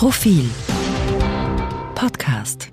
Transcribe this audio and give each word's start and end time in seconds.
Profil 0.00 0.48
Podcast 1.94 2.72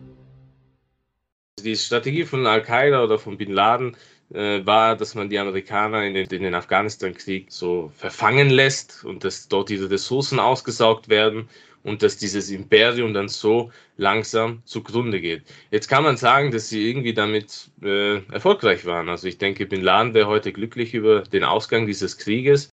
Die 1.62 1.76
Strategie 1.76 2.24
von 2.24 2.48
Al-Qaida 2.48 3.04
oder 3.04 3.20
von 3.20 3.38
Bin 3.38 3.52
Laden 3.52 3.98
äh, 4.34 4.66
war, 4.66 4.96
dass 4.96 5.14
man 5.14 5.30
die 5.30 5.38
Amerikaner 5.38 6.06
in 6.06 6.14
den, 6.14 6.30
in 6.30 6.44
den 6.44 6.54
Afghanistan-Krieg 6.54 7.48
so 7.50 7.92
verfangen 7.98 8.50
lässt 8.50 9.04
und 9.04 9.26
dass 9.26 9.50
dort 9.50 9.68
diese 9.68 9.92
Ressourcen 9.92 10.40
ausgesaugt 10.40 11.10
werden 11.10 11.50
und 11.84 12.02
dass 12.02 12.16
dieses 12.16 12.50
Imperium 12.50 13.14
dann 13.14 13.28
so 13.28 13.74
langsam 13.98 14.62
zugrunde 14.64 15.20
geht. 15.20 15.44
Jetzt 15.70 15.90
kann 15.90 16.06
man 16.06 16.16
sagen, 16.16 16.52
dass 16.52 16.70
sie 16.70 16.90
irgendwie 16.90 17.14
damit 17.14 17.72
äh, 17.84 18.24
erfolgreich 18.32 18.86
waren. 18.86 19.10
Also 19.10 19.28
ich 19.28 19.38
denke, 19.38 19.66
Bin 19.66 19.82
Laden 19.82 20.14
wäre 20.14 20.28
heute 20.28 20.54
glücklich 20.54 20.94
über 20.94 21.24
den 21.24 21.44
Ausgang 21.44 21.88
dieses 21.88 22.18
Krieges. 22.18 22.70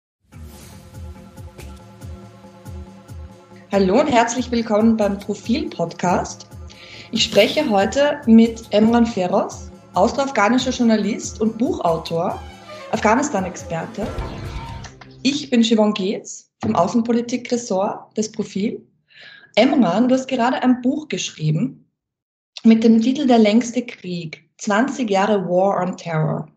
Hallo 3.72 4.02
und 4.02 4.08
herzlich 4.08 4.52
willkommen 4.52 4.98
beim 4.98 5.18
Profil-Podcast. 5.18 6.46
Ich 7.12 7.24
spreche 7.24 7.70
heute 7.70 8.20
mit 8.26 8.62
Emran 8.72 9.06
Feroz, 9.06 9.72
austroafghanischer 9.94 10.72
Journalist 10.72 11.40
und 11.40 11.58
Buchautor, 11.58 12.38
Afghanistan-Experte. 12.92 14.06
Ich 15.24 15.50
bin 15.50 15.64
Siobhan 15.64 15.94
Geetz 15.94 16.52
vom 16.62 16.76
Außenpolitik-Ressort 16.76 18.18
des 18.18 18.30
Profil. 18.34 18.86
Emran, 19.56 20.10
du 20.10 20.16
hast 20.16 20.28
gerade 20.28 20.62
ein 20.62 20.82
Buch 20.82 21.08
geschrieben 21.08 21.90
mit 22.66 22.84
dem 22.84 23.02
Titel 23.02 23.26
Der 23.26 23.40
längste 23.40 23.86
Krieg, 23.86 24.50
20 24.58 25.10
Jahre 25.10 25.48
War 25.48 25.82
on 25.82 25.96
Terror. 25.96 26.51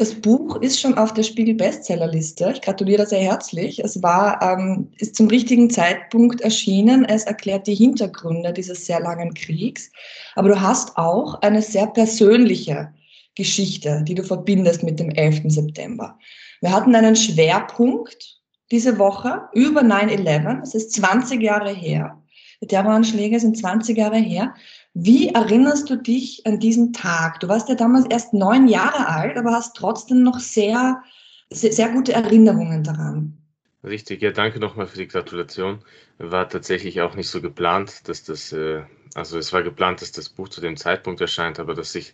Das 0.00 0.14
Buch 0.14 0.56
ist 0.62 0.80
schon 0.80 0.96
auf 0.96 1.12
der 1.12 1.24
Spiegel-Bestsellerliste. 1.24 2.52
Ich 2.54 2.62
gratuliere 2.62 3.04
sehr 3.04 3.20
herzlich. 3.20 3.84
Es 3.84 4.02
war, 4.02 4.40
ähm, 4.40 4.88
ist 4.96 5.14
zum 5.14 5.28
richtigen 5.28 5.68
Zeitpunkt 5.68 6.40
erschienen. 6.40 7.04
Es 7.04 7.24
erklärt 7.24 7.66
die 7.66 7.74
Hintergründe 7.74 8.54
dieses 8.54 8.86
sehr 8.86 8.98
langen 9.00 9.34
Kriegs. 9.34 9.92
Aber 10.36 10.48
du 10.48 10.58
hast 10.58 10.96
auch 10.96 11.42
eine 11.42 11.60
sehr 11.60 11.86
persönliche 11.86 12.94
Geschichte, 13.34 14.02
die 14.08 14.14
du 14.14 14.22
verbindest 14.22 14.82
mit 14.82 14.98
dem 14.98 15.10
11. 15.10 15.42
September. 15.52 16.18
Wir 16.62 16.72
hatten 16.72 16.94
einen 16.94 17.14
Schwerpunkt 17.14 18.40
diese 18.70 18.98
Woche 18.98 19.50
über 19.52 19.82
9-11. 19.82 20.62
Es 20.62 20.74
ist 20.74 20.92
20 20.94 21.42
Jahre 21.42 21.74
her. 21.74 22.16
Die 22.62 22.66
Terroranschläge 22.66 23.38
sind 23.38 23.58
20 23.58 23.98
Jahre 23.98 24.18
her. 24.18 24.54
Wie 24.94 25.28
erinnerst 25.28 25.88
du 25.88 25.96
dich 25.96 26.44
an 26.46 26.58
diesen 26.58 26.92
Tag? 26.92 27.40
Du 27.40 27.48
warst 27.48 27.68
ja 27.68 27.76
damals 27.76 28.06
erst 28.10 28.34
neun 28.34 28.66
Jahre 28.66 29.06
alt, 29.06 29.36
aber 29.36 29.52
hast 29.52 29.76
trotzdem 29.76 30.22
noch 30.22 30.40
sehr, 30.40 31.02
sehr, 31.50 31.72
sehr 31.72 31.90
gute 31.90 32.12
Erinnerungen 32.12 32.82
daran. 32.82 33.36
Richtig, 33.84 34.20
ja, 34.20 34.30
danke 34.30 34.58
nochmal 34.58 34.86
für 34.86 34.98
die 34.98 35.08
Gratulation. 35.08 35.78
War 36.18 36.48
tatsächlich 36.48 37.00
auch 37.00 37.14
nicht 37.14 37.28
so 37.28 37.40
geplant, 37.40 38.08
dass 38.08 38.24
das, 38.24 38.52
äh, 38.52 38.82
also 39.14 39.38
es 39.38 39.52
war 39.52 39.62
geplant, 39.62 40.02
dass 40.02 40.12
das 40.12 40.28
Buch 40.28 40.48
zu 40.48 40.60
dem 40.60 40.76
Zeitpunkt 40.76 41.20
erscheint, 41.20 41.58
aber 41.60 41.74
dass 41.74 41.92
sich 41.92 42.12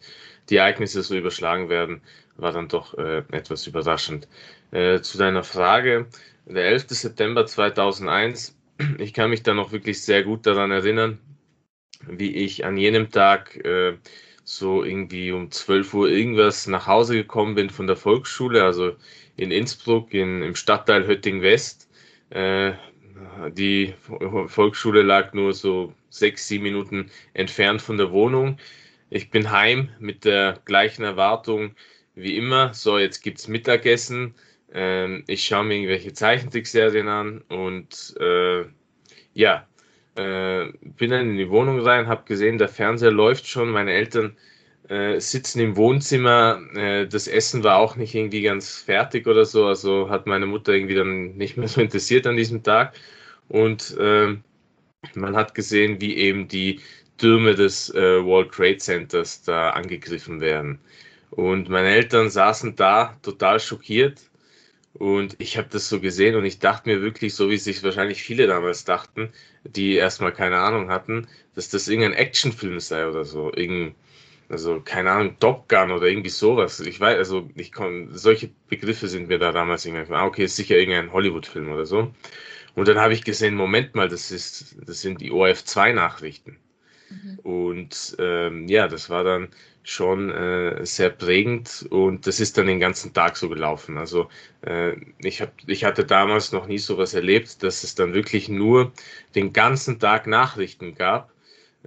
die 0.49 0.57
Ereignisse 0.57 1.03
so 1.03 1.17
überschlagen 1.17 1.69
werden, 1.69 2.03
war 2.37 2.53
dann 2.53 2.69
doch 2.69 2.97
äh, 2.99 3.23
etwas 3.33 3.67
überraschend. 3.67 4.29
Äh, 4.71 5.01
zu 5.01 5.19
deiner 5.19 5.43
Frage, 5.43 6.07
der 6.45 6.67
11. 6.67 6.87
September 6.91 7.47
2001, 7.47 8.55
ich 8.99 9.13
kann 9.13 9.31
mich 9.31 9.43
da 9.43 9.55
noch 9.55 9.73
wirklich 9.73 10.05
sehr 10.05 10.23
gut 10.23 10.47
daran 10.47 10.71
erinnern, 10.71 11.19
wie 12.09 12.35
ich 12.35 12.65
an 12.65 12.77
jenem 12.77 13.11
Tag 13.11 13.57
äh, 13.65 13.97
so 14.45 14.85
irgendwie 14.85 15.33
um 15.33 15.51
12 15.51 15.95
Uhr 15.95 16.09
irgendwas 16.09 16.67
nach 16.67 16.87
Hause 16.87 17.15
gekommen 17.15 17.55
bin 17.55 17.71
von 17.71 17.87
der 17.87 17.97
Volksschule, 17.97 18.63
also 18.63 18.97
in 19.37 19.51
Innsbruck 19.51 20.15
in, 20.15 20.43
im 20.43 20.55
Stadtteil 20.55 21.07
Hötting 21.07 21.43
West. 21.43 21.91
Äh, 22.31 22.73
die 23.53 23.95
Volksschule 24.47 25.03
lag 25.03 25.33
nur 25.33 25.53
so 25.53 25.93
sechs, 26.11 26.49
sieben 26.49 26.65
Minuten 26.65 27.11
entfernt 27.35 27.83
von 27.83 27.97
der 27.97 28.13
Wohnung. 28.13 28.59
Ich 29.11 29.31
bin 29.31 29.51
heim 29.51 29.91
mit 29.99 30.25
der 30.25 30.61
gleichen 30.65 31.05
Erwartung 31.05 31.75
wie 32.15 32.37
immer. 32.37 32.75
So, 32.75 32.99
jetzt 32.99 33.23
gibt's 33.23 33.49
Mittagessen. 33.49 34.35
Ähm, 34.73 35.25
ich 35.27 35.45
schaue 35.45 35.65
mir 35.65 35.75
irgendwelche 35.75 36.13
Zeichentrickserien 36.13 37.09
an 37.09 37.43
und 37.49 38.15
äh, 38.21 38.65
ja, 39.35 39.67
äh, 40.17 40.73
bin 40.81 41.11
dann 41.11 41.31
in 41.31 41.37
die 41.37 41.51
Wohnung 41.51 41.81
rein, 41.81 42.09
habe 42.09 42.25
gesehen, 42.25 42.59
der 42.59 42.69
Fernseher 42.69 43.11
läuft 43.11 43.47
schon, 43.47 43.71
meine 43.71 43.93
Eltern 43.93 44.37
äh, 44.89 45.21
sitzen 45.21 45.61
im 45.61 45.77
Wohnzimmer, 45.77 46.61
äh, 46.75 47.07
das 47.07 47.29
Essen 47.29 47.65
war 47.65 47.79
auch 47.79 47.97
nicht 47.97 48.15
irgendwie 48.15 48.43
ganz 48.43 48.79
fertig 48.79 49.27
oder 49.27 49.45
so, 49.45 49.67
also 49.67 50.09
hat 50.11 50.27
meine 50.27 50.47
Mutter 50.47 50.73
irgendwie 50.73 50.95
dann 50.95 51.37
nicht 51.37 51.57
mehr 51.57 51.69
so 51.69 51.81
interessiert 51.81 52.27
an 52.27 52.37
diesem 52.37 52.63
Tag 52.63 52.95
und 53.49 53.97
ähm, 54.01 54.43
man 55.15 55.37
hat 55.37 55.55
gesehen, 55.55 56.01
wie 56.01 56.17
eben 56.17 56.49
die 56.49 56.81
Türme 57.19 57.55
des 57.55 57.95
äh, 57.95 58.25
World 58.25 58.53
Trade 58.53 58.79
Centers 58.79 59.43
da 59.43 59.71
angegriffen 59.71 60.41
werden. 60.41 60.79
Und 61.31 61.69
meine 61.69 61.89
Eltern 61.89 62.31
saßen 62.31 62.77
da 62.77 63.17
total 63.23 63.61
schockiert 63.61 64.21
und 64.99 65.37
ich 65.39 65.59
habe 65.59 65.69
das 65.71 65.89
so 65.89 66.01
gesehen 66.01 66.37
und 66.37 66.45
ich 66.45 66.59
dachte 66.59 66.89
mir 66.89 67.03
wirklich, 67.03 67.35
so 67.35 67.51
wie 67.51 67.59
sich 67.59 67.83
wahrscheinlich 67.83 68.23
viele 68.23 68.47
damals 68.47 68.85
dachten, 68.85 69.31
die 69.65 69.95
erstmal 69.95 70.33
keine 70.33 70.59
Ahnung 70.59 70.91
hatten, 70.91 71.29
dass 71.55 71.69
das 71.69 71.89
irgendein 71.89 72.15
Actionfilm 72.15 72.81
sei 72.81 73.07
oder 73.09 73.25
so. 73.25 73.53
Irgend, 73.55 73.95
also 74.49 74.81
keine 74.81 75.11
Ahnung, 75.11 75.37
Top 75.41 75.69
Gun 75.69 75.91
oder 75.91 76.07
irgendwie 76.07 76.31
sowas. 76.31 76.81
Ich 76.81 77.01
weiß, 77.01 77.17
also 77.19 77.49
ich 77.57 77.73
komm, 77.73 78.15
solche 78.17 78.51
Begriffe 78.69 79.09
sind 79.09 79.29
mir 79.29 79.39
da 79.39 79.53
damals 79.53 79.85
irgendwie, 79.87 80.13
ah, 80.15 80.27
okay, 80.27 80.45
ist 80.45 80.57
sicher 80.57 80.77
irgendein 80.77 81.13
Hollywood-Film 81.13 81.71
oder 81.71 81.87
so. 81.87 82.13
Und 82.75 82.89
dann 82.89 82.99
habe 82.99 83.15
ich 83.15 83.25
gesehen, 83.25 83.55
Moment 83.55 83.95
mal, 83.95 84.09
das 84.09 84.31
ist, 84.31 84.77
das 84.87 85.01
sind 85.01 85.21
die 85.21 85.33
ORF2-Nachrichten. 85.33 86.59
Mhm. 87.11 87.39
Und 87.43 88.17
ähm, 88.19 88.67
ja, 88.69 88.89
das 88.89 89.11
war 89.11 89.25
dann 89.25 89.49
schon 89.83 90.31
äh, 90.31 90.85
sehr 90.85 91.11
prägend 91.11 91.87
und 91.91 92.27
das 92.27 92.41
ist 92.41 92.59
dann 92.59 92.67
den 92.67 92.81
ganzen 92.81 93.13
Tag 93.13 93.37
so 93.37 93.49
gelaufen. 93.49 93.99
Also 93.99 94.29
äh, 94.63 94.97
ich, 95.19 95.41
hab, 95.41 95.53
ich 95.67 95.85
hatte 95.85 96.05
damals 96.05 96.51
noch 96.51 96.67
nie 96.67 96.79
sowas 96.79 97.15
erlebt, 97.15 97.63
dass 97.63 97.85
es 97.85 97.95
dann 97.95 98.13
wirklich 98.13 98.49
nur 98.49 98.93
den 99.37 99.53
ganzen 99.53 100.01
Tag 100.01 100.27
Nachrichten 100.27 100.97
gab. 100.97 101.31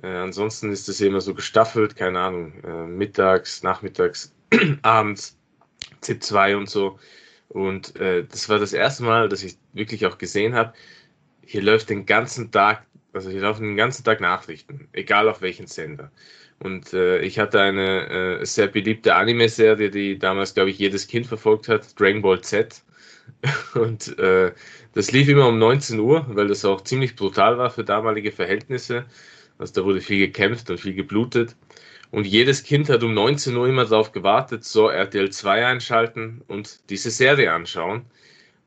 Äh, 0.02 0.08
ansonsten 0.08 0.72
ist 0.72 0.88
es 0.88 1.02
immer 1.02 1.20
so 1.20 1.34
gestaffelt, 1.34 1.98
keine 1.98 2.20
Ahnung, 2.20 2.54
äh, 2.64 2.88
mittags, 2.88 3.64
nachmittags, 3.64 4.34
abends, 4.82 5.38
ZIP 6.00 6.24
2 6.24 6.56
und 6.56 6.70
so. 6.70 7.00
Und 7.50 7.96
äh, 7.98 8.24
das 8.24 8.48
war 8.48 8.60
das 8.60 8.72
erste 8.72 9.04
Mal, 9.04 9.28
dass 9.28 9.44
ich 9.44 9.58
wirklich 9.74 10.06
auch 10.06 10.18
gesehen 10.18 10.56
habe, 10.56 10.74
hier 11.46 11.64
läuft 11.64 11.90
den 11.90 12.06
ganzen 12.06 12.52
Tag, 12.52 12.86
also 13.14 13.30
hier 13.30 13.42
laufen 13.42 13.64
den 13.64 13.76
ganzen 13.76 14.04
Tag 14.04 14.22
Nachrichten, 14.22 14.88
egal 14.94 15.30
auf 15.30 15.42
welchen 15.42 15.68
Sender. 15.68 16.12
Und 16.60 16.94
äh, 16.94 17.20
ich 17.22 17.40
hatte 17.40 17.62
eine 17.62 18.40
äh, 18.42 18.46
sehr 18.46 18.68
beliebte 18.68 19.16
Anime-Serie, 19.16 19.90
die 19.90 20.20
damals, 20.20 20.54
glaube 20.54 20.70
ich, 20.70 20.78
jedes 20.78 21.08
Kind 21.08 21.26
verfolgt 21.26 21.70
hat, 21.70 22.00
Dragon 22.00 22.22
Ball 22.22 22.42
Z. 22.42 22.84
Und 23.76 24.18
äh, 24.20 24.52
das 24.94 25.12
lief 25.12 25.30
immer 25.30 25.48
um 25.48 25.60
19 25.60 26.00
Uhr, 26.00 26.26
weil 26.30 26.48
das 26.48 26.66
auch 26.66 26.82
ziemlich 26.82 27.16
brutal 27.16 27.58
war 27.58 27.70
für 27.70 27.84
damalige 27.84 28.32
Verhältnisse. 28.32 29.06
Also 29.58 29.74
da 29.82 29.86
wurde 29.86 30.02
viel 30.02 30.20
gekämpft 30.20 30.70
und 30.70 30.80
viel 30.80 30.94
geblutet. 30.94 31.56
Und 32.12 32.26
jedes 32.26 32.64
Kind 32.64 32.90
hat 32.90 33.04
um 33.04 33.14
19 33.14 33.56
Uhr 33.56 33.68
immer 33.68 33.86
darauf 33.86 34.12
gewartet, 34.12 34.64
so 34.64 34.90
RTL 34.90 35.30
2 35.30 35.66
einschalten 35.66 36.42
und 36.48 36.90
diese 36.90 37.12
Serie 37.12 37.54
anschauen. 37.54 38.06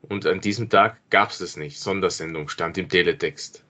Und 0.01 0.25
an 0.25 0.39
diesem 0.39 0.69
Tag 0.69 0.97
gab 1.09 1.31
es 1.31 1.39
das 1.39 1.57
nicht. 1.57 1.79
Sondersendung 1.79 2.47
stand 2.49 2.77
im 2.77 2.89
Teletext. 2.89 3.62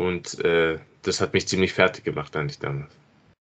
Und 0.00 0.42
äh, 0.44 0.78
das 1.02 1.20
hat 1.20 1.32
mich 1.32 1.48
ziemlich 1.48 1.72
fertig 1.72 2.04
gemacht 2.04 2.36
eigentlich 2.36 2.58
damals. 2.58 2.92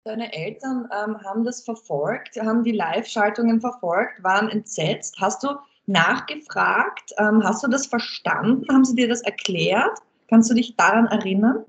Deine 0.06 0.34
Eltern 0.34 0.90
ähm, 0.92 1.18
haben 1.24 1.46
das 1.46 1.64
verfolgt, 1.64 2.36
haben 2.36 2.64
die 2.64 2.74
Live-Schaltungen 2.74 3.62
verfolgt, 3.62 4.22
waren 4.22 4.50
entsetzt. 4.50 5.16
Hast 5.20 5.44
du 5.44 5.56
nachgefragt? 5.86 7.14
Ähm, 7.18 7.42
hast 7.44 7.64
du 7.64 7.70
das 7.70 7.88
verstanden? 7.88 8.66
Haben 8.70 8.84
sie 8.84 8.96
dir 8.96 9.08
das 9.08 9.22
erklärt? 9.22 10.00
Kannst 10.30 10.50
du 10.50 10.56
dich 10.56 10.76
daran 10.76 11.08
erinnern? 11.08 11.63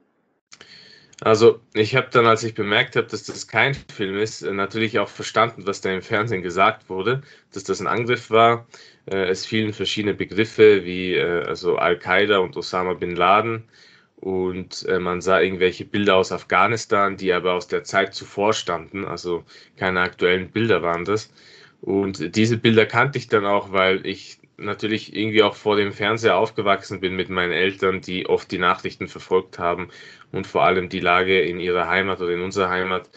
Also 1.21 1.61
ich 1.75 1.95
habe 1.95 2.09
dann, 2.11 2.27
als 2.27 2.43
ich 2.43 2.55
bemerkt 2.55 2.97
habe, 2.97 3.07
dass 3.07 3.23
das 3.25 3.47
kein 3.47 3.75
Film 3.75 4.19
ist, 4.19 4.43
äh, 4.43 4.53
natürlich 4.53 4.99
auch 4.99 5.09
verstanden, 5.09 5.67
was 5.67 5.81
da 5.81 5.93
im 5.93 6.03
Fernsehen 6.03 6.43
gesagt 6.43 6.89
wurde, 6.89 7.23
dass 7.53 7.63
das 7.63 7.81
ein 7.81 7.87
Angriff 7.87 8.31
war. 8.31 8.67
Äh, 9.07 9.29
es 9.29 9.47
fielen 9.47 9.73
verschiedene 9.73 10.15
Begriffe 10.15 10.85
wie 10.85 11.15
äh, 11.15 11.45
also 11.45 11.77
Al-Qaida 11.77 12.39
und 12.39 12.57
Osama 12.57 12.95
bin 12.95 13.15
Laden 13.15 13.65
und 14.25 14.87
äh, 14.89 14.99
man 15.01 15.21
sah 15.21 15.43
irgendwelche 15.43 15.85
Bilder 15.85 16.17
aus 16.17 16.33
Afghanistan, 16.33 17.19
die 17.19 17.31
aber 17.35 17.53
aus 17.53 17.69
der 17.69 17.85
Zeit 17.85 18.15
zuvor 18.15 18.55
standen, 18.55 19.05
also 19.05 19.45
keine 19.77 20.01
aktuellen 20.01 20.51
Bilder 20.51 20.83
waren 20.83 21.05
das. 21.05 21.31
Und 21.83 22.35
diese 22.35 22.57
Bilder 22.57 22.87
kannte 22.87 23.19
ich 23.19 23.29
dann 23.29 23.45
auch, 23.45 23.71
weil 23.73 24.07
ich 24.07 24.39
natürlich 24.57 25.15
irgendwie 25.15 25.43
auch 25.43 25.55
vor 25.55 25.77
dem 25.77 25.93
Fernseher 25.93 26.39
aufgewachsen 26.39 27.01
bin 27.01 27.15
mit 27.17 27.29
meinen 27.29 27.53
Eltern, 27.53 28.01
die 28.01 28.27
oft 28.27 28.51
die 28.51 28.57
Nachrichten 28.57 29.09
verfolgt 29.09 29.59
haben 29.59 29.91
und 30.33 30.47
vor 30.47 30.65
allem 30.65 30.89
die 30.89 31.01
Lage 31.01 31.43
in 31.43 31.61
ihrer 31.61 31.87
Heimat 31.89 32.23
oder 32.23 32.33
in 32.33 32.41
unserer 32.41 32.71
Heimat 32.71 33.11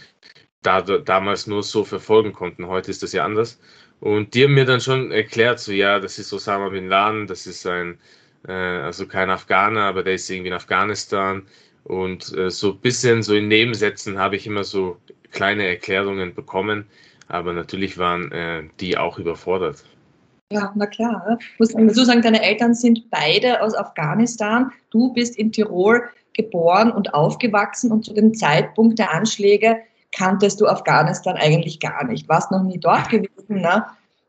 da, 0.62 0.81
damals 0.81 1.48
nur 1.48 1.63
so 1.63 1.86
verfolgen 1.86 2.33
konnten. 2.33 2.68
Heute 2.68 2.92
ist 2.92 3.01
das 3.01 3.13
ja 3.13 3.24
anders. 3.24 3.62
Und 4.01 4.33
die 4.33 4.44
haben 4.44 4.56
mir 4.56 4.65
dann 4.65 4.81
schon 4.81 5.13
erklärt, 5.13 5.62
so 5.62 5.71
ja, 5.71 6.01
das 6.01 6.19
ist 6.19 6.33
Osama 6.33 6.68
bin 6.68 6.89
Laden, 6.89 7.27
das 7.27 7.48
ist 7.48 7.65
ein 7.65 7.98
also 8.45 9.07
kein 9.07 9.30
Afghaner, 9.30 9.84
aber 9.84 10.04
der 10.04 10.13
ist 10.13 10.30
irgendwie 10.30 10.50
in 10.50 10.54
Afghanistan. 10.54 11.44
Und 11.84 12.38
äh, 12.38 12.50
so 12.50 12.72
ein 12.72 12.80
bisschen 12.80 13.24
so 13.24 13.34
in 13.34 13.48
Nebensätzen 13.48 14.19
habe 14.19 14.36
ich 14.36 14.45
immer 14.45 14.63
so 14.63 14.98
kleine 15.31 15.68
Erklärungen 15.68 16.34
bekommen, 16.34 16.86
aber 17.28 17.54
natürlich 17.54 17.98
waren 17.98 18.31
äh, 18.31 18.63
die 18.80 18.98
auch 18.98 19.18
überfordert. 19.19 19.84
Ja, 20.51 20.72
na 20.75 20.86
klar. 20.86 21.38
Ich 21.39 21.60
muss 21.60 21.74
dazu 21.74 22.06
sagen, 22.06 22.22
deine 22.22 22.42
Eltern 22.42 22.74
sind 22.74 23.10
beide 23.10 23.62
aus 23.62 23.75
Afghanistan. 23.75 24.72
Du 24.92 25.13
bist 25.13 25.38
in 25.38 25.51
Tirol 25.51 26.04
geboren 26.34 26.92
und 26.92 27.13
aufgewachsen 27.13 27.92
und 27.92 28.06
zu 28.06 28.13
dem 28.13 28.34
Zeitpunkt 28.34 29.00
der 29.00 29.13
Anschläge 29.13 29.78
kanntest 30.16 30.62
du 30.62 30.68
Afghanistan 30.68 31.36
eigentlich 31.36 31.80
gar 31.80 32.06
nicht. 32.06 32.30
Warst 32.30 32.51
noch 32.51 32.63
nie 32.63 32.80
dort 32.80 33.10
gewesen, 33.10 33.62
ne? 33.62 33.86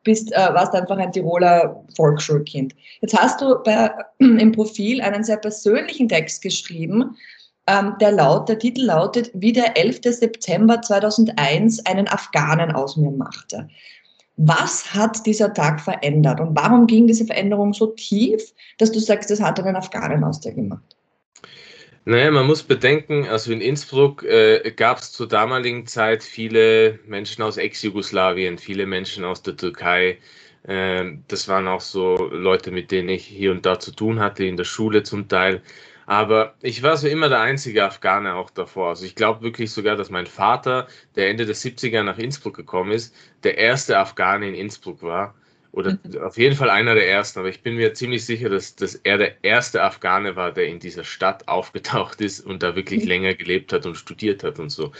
Bist, 0.08 0.32
äh, 0.32 0.54
warst 0.54 0.74
einfach 0.74 0.96
ein 0.96 1.12
Tiroler 1.12 1.84
Volksschulkind. 1.94 2.74
Jetzt 3.02 3.14
hast 3.14 3.42
du 3.42 3.62
bei, 3.62 3.90
im 4.18 4.52
Profil 4.52 5.02
einen 5.02 5.22
sehr 5.22 5.36
persönlichen 5.36 6.08
Text 6.08 6.40
geschrieben, 6.40 7.14
ähm, 7.66 7.92
der, 8.00 8.12
laut, 8.12 8.48
der 8.48 8.58
Titel 8.58 8.86
lautet, 8.86 9.30
wie 9.34 9.52
der 9.52 9.76
11. 9.76 10.00
September 10.04 10.80
2001 10.80 11.84
einen 11.84 12.08
Afghanen 12.08 12.72
aus 12.72 12.96
mir 12.96 13.10
machte. 13.10 13.68
Was 14.38 14.94
hat 14.94 15.26
dieser 15.26 15.52
Tag 15.52 15.78
verändert 15.78 16.40
und 16.40 16.56
warum 16.56 16.86
ging 16.86 17.06
diese 17.06 17.26
Veränderung 17.26 17.74
so 17.74 17.88
tief, 17.88 18.54
dass 18.78 18.90
du 18.90 19.00
sagst, 19.00 19.30
das 19.30 19.42
hat 19.42 19.60
einen 19.60 19.76
Afghanen 19.76 20.24
aus 20.24 20.40
dir 20.40 20.54
gemacht? 20.54 20.97
Naja, 22.08 22.30
man 22.30 22.46
muss 22.46 22.62
bedenken, 22.62 23.26
also 23.28 23.52
in 23.52 23.60
Innsbruck 23.60 24.22
äh, 24.22 24.72
gab 24.74 24.96
es 24.96 25.12
zur 25.12 25.28
damaligen 25.28 25.86
Zeit 25.86 26.22
viele 26.22 26.98
Menschen 27.04 27.42
aus 27.42 27.58
Ex-Jugoslawien, 27.58 28.56
viele 28.56 28.86
Menschen 28.86 29.26
aus 29.26 29.42
der 29.42 29.58
Türkei. 29.58 30.16
Äh, 30.62 31.18
das 31.28 31.48
waren 31.48 31.68
auch 31.68 31.82
so 31.82 32.16
Leute, 32.32 32.70
mit 32.70 32.90
denen 32.92 33.10
ich 33.10 33.26
hier 33.26 33.52
und 33.52 33.66
da 33.66 33.78
zu 33.78 33.92
tun 33.92 34.20
hatte, 34.20 34.44
in 34.46 34.56
der 34.56 34.64
Schule 34.64 35.02
zum 35.02 35.28
Teil. 35.28 35.60
Aber 36.06 36.54
ich 36.62 36.82
war 36.82 36.96
so 36.96 37.08
immer 37.08 37.28
der 37.28 37.40
einzige 37.42 37.84
Afghane 37.84 38.36
auch 38.36 38.48
davor. 38.48 38.88
Also 38.88 39.04
ich 39.04 39.14
glaube 39.14 39.42
wirklich 39.42 39.70
sogar, 39.70 39.94
dass 39.96 40.08
mein 40.08 40.26
Vater, 40.26 40.86
der 41.14 41.28
Ende 41.28 41.44
der 41.44 41.56
70er 41.56 42.04
nach 42.04 42.16
Innsbruck 42.16 42.56
gekommen 42.56 42.92
ist, 42.92 43.14
der 43.42 43.58
erste 43.58 43.98
Afghane 43.98 44.48
in 44.48 44.54
Innsbruck 44.54 45.02
war. 45.02 45.34
Oder 45.72 45.98
mhm. 46.02 46.22
auf 46.22 46.38
jeden 46.38 46.56
Fall 46.56 46.70
einer 46.70 46.94
der 46.94 47.08
ersten, 47.08 47.38
aber 47.38 47.48
ich 47.48 47.62
bin 47.62 47.76
mir 47.76 47.92
ziemlich 47.92 48.24
sicher, 48.24 48.48
dass, 48.48 48.74
dass 48.74 48.94
er 48.94 49.18
der 49.18 49.44
erste 49.44 49.82
Afghane 49.82 50.34
war, 50.34 50.50
der 50.52 50.66
in 50.66 50.78
dieser 50.78 51.04
Stadt 51.04 51.46
aufgetaucht 51.46 52.20
ist 52.20 52.40
und 52.40 52.62
da 52.62 52.74
wirklich 52.74 53.02
mhm. 53.02 53.08
länger 53.08 53.34
gelebt 53.34 53.72
hat 53.72 53.84
und 53.84 53.96
studiert 53.96 54.42
hat 54.42 54.58
und 54.58 54.70
so. 54.70 54.92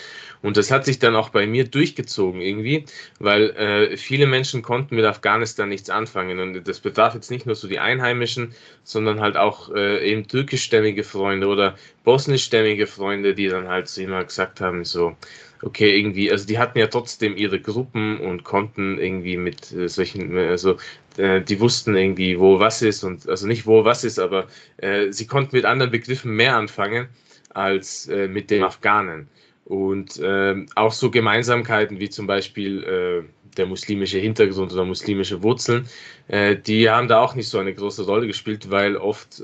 Und 0.43 0.56
das 0.56 0.70
hat 0.70 0.85
sich 0.85 0.99
dann 0.99 1.17
auch 1.17 1.31
bei 1.31 1.47
mir 1.47 1.65
durchgezogen 1.65 2.41
irgendwie, 2.41 2.85
weil 3.19 3.50
äh, 3.50 3.97
viele 3.97 4.26
Menschen 4.26 4.62
konnten 4.62 4.94
mit 4.94 5.05
Afghanistan 5.05 5.69
nichts 5.69 5.91
anfangen. 5.91 6.38
Und 6.38 6.69
das 6.69 6.81
betraf 6.81 7.14
jetzt 7.14 7.31
nicht 7.31 7.47
nur 7.47 7.55
so 7.55 7.67
die 7.67 7.79
Einheimischen, 7.79 8.55
sondern 8.85 9.21
halt 9.21 9.37
auch 9.37 9.75
äh, 9.75 10.06
eben 10.09 10.29
türkischstämmige 10.29 11.03
Freunde 11.03 11.47
oder 11.47 11.76
bosnischstämmige 12.05 12.87
Freunde, 12.87 13.35
die 13.35 13.49
dann 13.49 13.69
halt 13.69 13.88
so 13.88 14.03
immer 14.03 14.25
gesagt 14.25 14.61
haben, 14.61 14.85
so, 14.85 15.17
okay, 15.63 15.99
irgendwie, 15.99 16.31
also 16.31 16.47
die 16.47 16.59
hatten 16.59 16.79
ja 16.79 16.87
trotzdem 16.87 17.37
ihre 17.37 17.61
Gruppen 17.61 18.19
und 18.21 18.45
konnten 18.45 18.99
irgendwie 18.99 19.37
mit 19.37 19.73
äh, 19.73 19.89
solchen, 19.89 20.37
also 20.37 20.77
äh, 21.17 21.43
die 21.43 21.61
wussten 21.61 21.97
irgendwie, 21.97 22.39
wo 22.39 22.61
was 22.61 22.83
ist 22.83 23.05
und 23.05 23.29
also 23.29 23.47
nicht 23.47 23.67
wo 23.67 23.85
was 23.85 24.05
ist, 24.05 24.19
aber 24.19 24.47
äh, 24.79 25.11
sie 25.13 25.27
konnten 25.27 25.57
mit 25.57 25.65
anderen 25.65 25.91
Begriffen 25.91 26.35
mehr 26.35 26.57
anfangen 26.57 27.09
als 27.51 28.09
äh, 28.09 28.29
mit 28.29 28.51
den 28.51 28.63
Afghanen. 28.63 29.29
Und 29.65 30.19
ähm, 30.23 30.67
auch 30.77 30.93
so 30.93 31.11
Gemeinsamkeiten 31.11 32.01
wie 32.01 32.09
zum 32.09 32.27
Beispiel 32.27 32.85
äh, 32.85 33.23
der 33.57 33.67
muslimische 33.67 34.19
Hintergrund 34.19 34.73
oder 34.73 34.85
muslimische 34.85 35.43
Wurzeln, 35.43 35.87
äh, 36.29 36.57
die 36.57 36.89
haben 36.89 37.09
da 37.09 37.21
auch 37.21 37.35
nicht 37.35 37.49
so 37.49 37.59
eine 37.59 37.75
große 37.75 38.07
Rolle 38.07 38.27
gespielt, 38.27 38.71
weil 38.71 38.97
oft, 38.97 39.43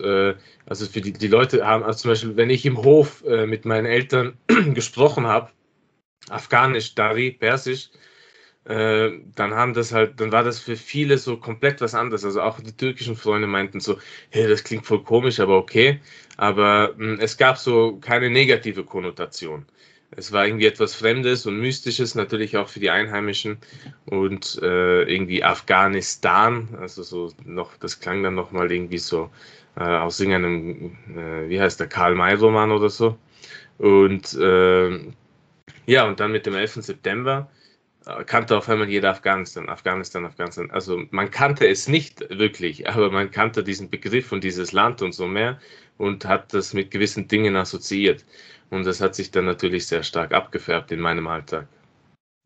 also 0.67 0.87
für 0.87 1.01
die, 1.01 1.13
die 1.13 1.29
Leute 1.29 1.67
haben, 1.67 1.83
also 1.83 1.99
zum 1.99 2.11
Beispiel, 2.13 2.37
wenn 2.37 2.51
ich 2.51 2.65
im 2.65 2.79
Hof 2.79 3.23
mit 3.25 3.65
meinen 3.65 3.87
Eltern 3.87 4.35
gesprochen 4.75 5.27
habe, 5.27 5.51
Afghanisch, 6.31 6.95
Dari, 6.95 7.33
Persisch, 7.33 7.91
äh, 8.65 9.11
dann 9.35 9.55
haben 9.55 9.75
das 9.75 9.93
halt, 9.93 10.21
dann 10.21 10.33
war 10.33 10.43
das 10.43 10.59
für 10.59 10.77
viele 10.77 11.19
so 11.19 11.37
komplett 11.37 11.81
was 11.81 11.95
anderes. 11.95 12.25
Also 12.25 12.41
auch 12.41 12.61
die 12.61 12.77
türkischen 12.77 13.17
Freunde 13.17 13.47
meinten 13.47 13.81
so, 13.81 13.99
hey, 14.31 14.49
das 14.49 14.65
klingt 14.65 14.87
voll 14.87 15.03
komisch, 15.03 15.41
aber 15.41 15.59
okay. 15.59 16.01
Aber 16.37 16.95
mh, 16.97 17.15
hm, 17.15 17.21
es 17.21 17.37
gab 17.37 17.59
so 17.59 17.99
keine 17.99 18.31
negative 18.31 18.85
Konnotation. 18.85 19.67
Es 20.17 20.33
war 20.33 20.47
irgendwie 20.47 20.67
etwas 20.67 20.95
Fremdes 20.95 21.45
und 21.47 21.59
Mystisches, 21.61 22.15
natürlich 22.15 22.57
auch 22.57 22.69
für 22.69 22.81
die 22.81 22.91
Einheimischen. 22.91 23.59
Und 24.07 24.59
äh, 24.63 25.03
irgendwie 25.03 25.45
Afghanistan, 25.45 26.69
also 26.81 27.03
so 27.03 27.33
noch, 27.45 27.77
das 27.79 28.01
klang 28.01 28.23
dann 28.23 28.35
nochmal 28.35 28.71
irgendwie 28.73 28.99
so 28.99 29.31
äh, 29.77 29.83
aus 29.85 30.21
irgendeinem, 30.21 30.97
äh, 31.17 31.49
wie 31.49 31.61
heißt 31.61 31.81
der, 31.81 31.89
Karl-May-Roman 31.89 32.71
oder 32.71 32.91
so. 32.91 33.19
Und 33.79 34.35
äh, 34.35 35.01
ja, 35.87 36.07
und 36.07 36.21
dann 36.21 36.33
mit 36.33 36.47
dem 36.47 36.55
11. 36.55 36.75
September 36.77 37.51
äh, 38.07 38.25
kannte 38.25 38.57
auf 38.57 38.69
einmal 38.69 38.89
jeder 38.89 39.11
Afghanistan, 39.11 39.69
Afghanistan, 39.69 40.27
Afghanistan. 40.27 40.71
Also 40.71 41.03
man 41.11 41.31
kannte 41.31 41.69
es 41.69 41.89
nicht 41.89 42.21
wirklich, 42.31 42.89
aber 42.89 43.11
man 43.11 43.31
kannte 43.31 43.65
diesen 43.65 43.91
Begriff 43.91 44.33
und 44.33 44.45
dieses 44.45 44.73
Land 44.73 45.03
und 45.03 45.13
so 45.13 45.27
mehr 45.27 45.59
und 45.99 46.25
hat 46.25 46.53
das 46.53 46.75
mit 46.75 46.91
gewissen 46.91 47.29
Dingen 47.29 47.57
assoziiert. 47.57 48.25
Und 48.71 48.85
das 48.85 49.01
hat 49.01 49.15
sich 49.15 49.31
dann 49.31 49.45
natürlich 49.45 49.87
sehr 49.87 50.03
stark 50.03 50.33
abgefärbt 50.33 50.91
in 50.93 51.01
meinem 51.01 51.27
Alltag. 51.27 51.67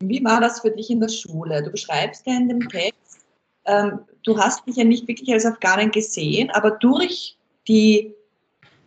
Wie 0.01 0.23
war 0.23 0.39
das 0.39 0.61
für 0.61 0.71
dich 0.71 0.89
in 0.89 1.01
der 1.01 1.09
Schule? 1.09 1.61
Du 1.63 1.71
beschreibst 1.71 2.25
ja 2.25 2.37
in 2.37 2.47
dem 2.47 2.69
Text, 2.69 3.25
ähm, 3.65 3.99
du 4.23 4.37
hast 4.37 4.65
dich 4.65 4.77
ja 4.77 4.83
nicht 4.83 5.07
wirklich 5.07 5.31
als 5.33 5.45
Afghanin 5.45 5.91
gesehen, 5.91 6.49
aber 6.51 6.71
durch 6.71 7.37
die 7.67 8.13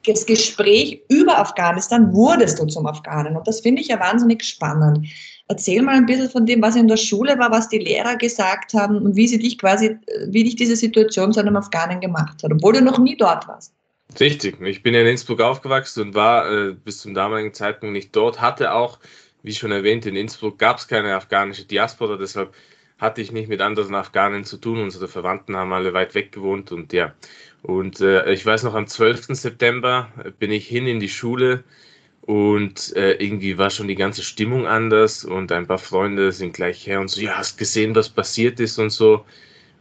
das 0.04 0.26
Gespräch 0.26 1.02
über 1.08 1.38
Afghanistan 1.38 2.12
wurdest 2.12 2.58
du 2.58 2.66
zum 2.66 2.86
Afghanen. 2.86 3.36
Und 3.36 3.46
das 3.46 3.60
finde 3.60 3.82
ich 3.82 3.88
ja 3.88 4.00
wahnsinnig 4.00 4.44
spannend. 4.44 5.06
Erzähl 5.48 5.82
mal 5.82 5.96
ein 5.96 6.06
bisschen 6.06 6.30
von 6.30 6.46
dem, 6.46 6.62
was 6.62 6.76
in 6.76 6.88
der 6.88 6.96
Schule 6.96 7.38
war, 7.38 7.50
was 7.50 7.68
die 7.68 7.78
Lehrer 7.78 8.16
gesagt 8.16 8.74
haben 8.74 8.96
und 8.98 9.16
wie 9.16 9.28
sie 9.28 9.38
dich 9.38 9.58
quasi, 9.58 9.98
wie 10.28 10.44
dich 10.44 10.56
diese 10.56 10.76
Situation 10.76 11.32
zu 11.32 11.40
einem 11.40 11.56
Afghanen 11.56 12.00
gemacht 12.00 12.42
hat, 12.42 12.52
obwohl 12.52 12.72
du 12.72 12.82
noch 12.82 12.98
nie 12.98 13.16
dort 13.16 13.46
warst. 13.48 13.72
Richtig. 14.20 14.60
Ich 14.60 14.82
bin 14.82 14.94
in 14.94 15.06
Innsbruck 15.06 15.40
aufgewachsen 15.40 16.02
und 16.02 16.14
war 16.14 16.50
äh, 16.50 16.72
bis 16.72 17.00
zum 17.00 17.14
damaligen 17.14 17.54
Zeitpunkt 17.54 17.92
nicht 17.92 18.14
dort. 18.14 18.40
Hatte 18.40 18.72
auch, 18.72 18.98
wie 19.42 19.54
schon 19.54 19.72
erwähnt, 19.72 20.06
in 20.06 20.16
Innsbruck 20.16 20.58
gab 20.58 20.78
es 20.78 20.88
keine 20.88 21.14
afghanische 21.14 21.64
Diaspora, 21.64 22.16
deshalb 22.16 22.52
hatte 23.02 23.20
ich 23.20 23.32
nicht 23.32 23.48
mit 23.48 23.60
anderen 23.60 23.96
Afghanen 23.96 24.44
zu 24.44 24.56
tun. 24.58 24.78
Unsere 24.80 25.08
Verwandten 25.08 25.56
haben 25.56 25.72
alle 25.72 25.92
weit 25.92 26.14
weg 26.14 26.30
gewohnt 26.30 26.70
und 26.70 26.92
ja. 26.92 27.14
Und 27.62 28.00
äh, 28.00 28.32
ich 28.32 28.46
weiß 28.46 28.62
noch, 28.62 28.74
am 28.74 28.86
12. 28.86 29.26
September 29.30 30.08
bin 30.38 30.52
ich 30.52 30.68
hin 30.68 30.86
in 30.86 31.00
die 31.00 31.08
Schule 31.08 31.64
und 32.22 32.94
äh, 32.96 33.14
irgendwie 33.14 33.58
war 33.58 33.70
schon 33.70 33.88
die 33.88 33.96
ganze 33.96 34.22
Stimmung 34.22 34.66
anders 34.68 35.24
und 35.24 35.50
ein 35.50 35.66
paar 35.66 35.78
Freunde 35.78 36.30
sind 36.30 36.54
gleich 36.54 36.86
her 36.86 37.00
und 37.00 37.08
so, 37.08 37.20
ja, 37.20 37.36
hast 37.36 37.58
gesehen, 37.58 37.96
was 37.96 38.08
passiert 38.08 38.60
ist 38.60 38.78
und 38.78 38.90
so. 38.90 39.24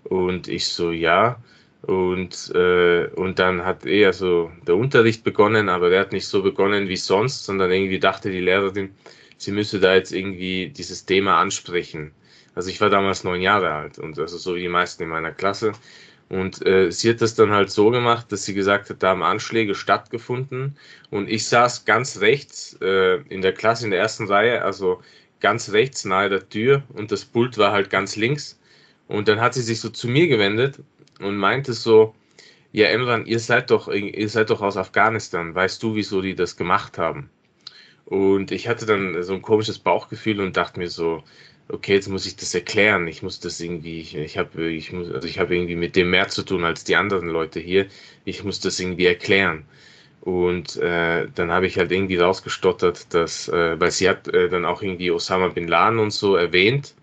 Und 0.05 0.47
ich 0.47 0.67
so, 0.67 0.91
ja. 0.91 1.37
Und, 1.83 2.51
äh, 2.55 3.07
und 3.15 3.37
dann 3.39 3.65
hat 3.65 3.85
eher 3.85 4.13
so 4.13 4.51
der 4.67 4.77
Unterricht 4.77 5.23
begonnen, 5.23 5.69
aber 5.69 5.91
der 5.91 6.01
hat 6.01 6.11
nicht 6.11 6.27
so 6.27 6.41
begonnen 6.41 6.87
wie 6.89 6.97
sonst, 6.97 7.45
sondern 7.45 7.71
irgendwie 7.71 7.99
dachte 7.99 8.31
die 8.31 8.41
Lehrerin, 8.41 8.89
sie 9.37 9.51
müsse 9.51 9.79
da 9.79 9.93
jetzt 9.95 10.11
irgendwie 10.11 10.69
dieses 10.69 11.05
Thema 11.05 11.39
ansprechen. 11.39 12.13
Also 12.55 12.69
ich 12.69 12.81
war 12.81 12.89
damals 12.89 13.23
neun 13.23 13.41
Jahre 13.41 13.71
alt 13.71 13.99
und 13.99 14.19
also 14.19 14.37
so 14.37 14.55
wie 14.55 14.61
die 14.61 14.67
meisten 14.67 15.03
in 15.03 15.09
meiner 15.09 15.31
Klasse. 15.31 15.73
Und 16.29 16.65
äh, 16.65 16.91
sie 16.91 17.09
hat 17.09 17.21
das 17.21 17.35
dann 17.35 17.51
halt 17.51 17.71
so 17.71 17.89
gemacht, 17.89 18.31
dass 18.31 18.45
sie 18.45 18.53
gesagt 18.53 18.89
hat, 18.89 19.03
da 19.03 19.09
haben 19.09 19.21
Anschläge 19.23 19.75
stattgefunden. 19.75 20.77
Und 21.09 21.29
ich 21.29 21.45
saß 21.47 21.83
ganz 21.83 22.21
rechts 22.21 22.77
äh, 22.81 23.17
in 23.27 23.41
der 23.41 23.53
Klasse, 23.53 23.83
in 23.83 23.91
der 23.91 23.99
ersten 23.99 24.27
Reihe, 24.27 24.61
also 24.63 25.01
ganz 25.41 25.71
rechts 25.71 26.05
nahe 26.05 26.29
der 26.29 26.47
Tür. 26.47 26.83
Und 26.93 27.11
das 27.11 27.25
Pult 27.25 27.57
war 27.57 27.73
halt 27.73 27.89
ganz 27.89 28.15
links. 28.15 28.57
Und 29.09 29.27
dann 29.27 29.41
hat 29.41 29.53
sie 29.53 29.61
sich 29.61 29.81
so 29.81 29.89
zu 29.89 30.07
mir 30.07 30.27
gewendet 30.29 30.79
und 31.19 31.35
meinte 31.35 31.73
so, 31.73 32.15
ja 32.71 32.87
Emran, 32.87 33.25
ihr 33.25 33.39
seid 33.39 33.69
doch, 33.69 33.89
ihr 33.89 34.29
seid 34.29 34.49
doch 34.49 34.61
aus 34.61 34.77
Afghanistan. 34.77 35.53
Weißt 35.53 35.83
du, 35.83 35.95
wieso 35.95 36.21
die 36.21 36.35
das 36.35 36.55
gemacht 36.55 36.97
haben? 36.97 37.29
Und 38.05 38.51
ich 38.51 38.67
hatte 38.67 38.85
dann 38.85 39.21
so 39.23 39.33
ein 39.33 39.41
komisches 39.41 39.79
Bauchgefühl 39.79 40.39
und 40.39 40.55
dachte 40.57 40.79
mir 40.79 40.89
so, 40.89 41.23
okay, 41.69 41.93
jetzt 41.95 42.09
muss 42.09 42.25
ich 42.25 42.35
das 42.35 42.53
erklären. 42.53 43.07
Ich 43.07 43.23
muss 43.23 43.39
das 43.39 43.59
irgendwie, 43.59 43.99
ich, 44.01 44.15
ich 44.15 44.37
habe 44.37 44.69
ich 44.71 44.93
also 44.93 45.27
habe 45.39 45.55
irgendwie 45.55 45.75
mit 45.75 45.95
dem 45.95 46.09
mehr 46.09 46.27
zu 46.29 46.43
tun 46.43 46.63
als 46.65 46.83
die 46.83 46.95
anderen 46.95 47.29
Leute 47.29 47.59
hier. 47.59 47.87
Ich 48.25 48.43
muss 48.43 48.59
das 48.59 48.79
irgendwie 48.79 49.05
erklären. 49.05 49.65
Und 50.21 50.77
äh, 50.77 51.27
dann 51.33 51.51
habe 51.51 51.65
ich 51.67 51.77
halt 51.77 51.91
irgendwie 51.91 52.17
rausgestottert, 52.17 53.13
dass, 53.13 53.47
äh, 53.49 53.79
weil 53.79 53.91
sie 53.91 54.07
hat 54.09 54.27
äh, 54.27 54.49
dann 54.49 54.65
auch 54.65 54.83
irgendwie 54.83 55.11
Osama 55.11 55.47
bin 55.49 55.67
Laden 55.67 55.99
und 55.99 56.11
so 56.11 56.35
erwähnt. 56.35 56.93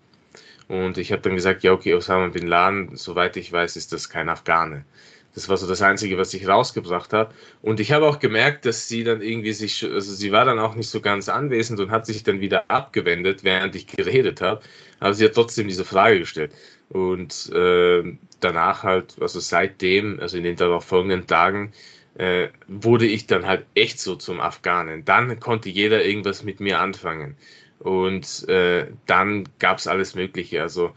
Und 0.69 0.97
ich 0.97 1.11
habe 1.11 1.21
dann 1.23 1.35
gesagt, 1.35 1.63
ja, 1.63 1.73
okay, 1.73 1.95
Osama 1.95 2.27
bin 2.29 2.47
Laden, 2.47 2.95
soweit 2.95 3.37
ich 3.37 3.51
weiß, 3.51 3.75
ist 3.75 3.91
das 3.93 4.09
kein 4.09 4.29
Afghane. 4.29 4.85
Das 5.39 5.47
war 5.47 5.55
so 5.55 5.67
das 5.67 5.81
Einzige, 5.81 6.17
was 6.17 6.33
ich 6.33 6.45
rausgebracht 6.49 7.13
habe. 7.13 7.33
Und 7.61 7.79
ich 7.79 7.93
habe 7.93 8.05
auch 8.05 8.19
gemerkt, 8.19 8.65
dass 8.65 8.89
sie 8.89 9.05
dann 9.05 9.21
irgendwie 9.21 9.53
sich, 9.53 9.85
also 9.85 10.13
sie 10.13 10.33
war 10.33 10.43
dann 10.43 10.59
auch 10.59 10.75
nicht 10.75 10.89
so 10.89 10.99
ganz 10.99 11.29
anwesend 11.29 11.79
und 11.79 11.91
hat 11.91 12.05
sich 12.05 12.23
dann 12.23 12.41
wieder 12.41 12.69
abgewendet, 12.69 13.45
während 13.45 13.73
ich 13.73 13.87
geredet 13.87 14.41
habe. 14.41 14.61
Aber 14.99 15.13
sie 15.13 15.23
hat 15.23 15.33
trotzdem 15.35 15.69
diese 15.69 15.85
Frage 15.85 16.19
gestellt. 16.19 16.51
Und 16.89 17.49
äh, 17.53 18.03
danach 18.41 18.83
halt, 18.83 19.15
also 19.21 19.39
seitdem, 19.39 20.19
also 20.19 20.35
in 20.35 20.43
den 20.43 20.57
darauf 20.57 20.83
folgenden 20.83 21.25
Tagen, 21.25 21.71
äh, 22.15 22.49
wurde 22.67 23.05
ich 23.05 23.25
dann 23.25 23.45
halt 23.45 23.65
echt 23.75 24.01
so 24.01 24.17
zum 24.17 24.41
Afghanen. 24.41 25.05
Dann 25.05 25.39
konnte 25.39 25.69
jeder 25.69 26.03
irgendwas 26.03 26.43
mit 26.43 26.59
mir 26.59 26.81
anfangen. 26.81 27.37
Und 27.79 28.45
äh, 28.49 28.87
dann 29.05 29.47
gab 29.59 29.77
es 29.77 29.87
alles 29.87 30.15
Mögliche. 30.15 30.61
Also 30.61 30.91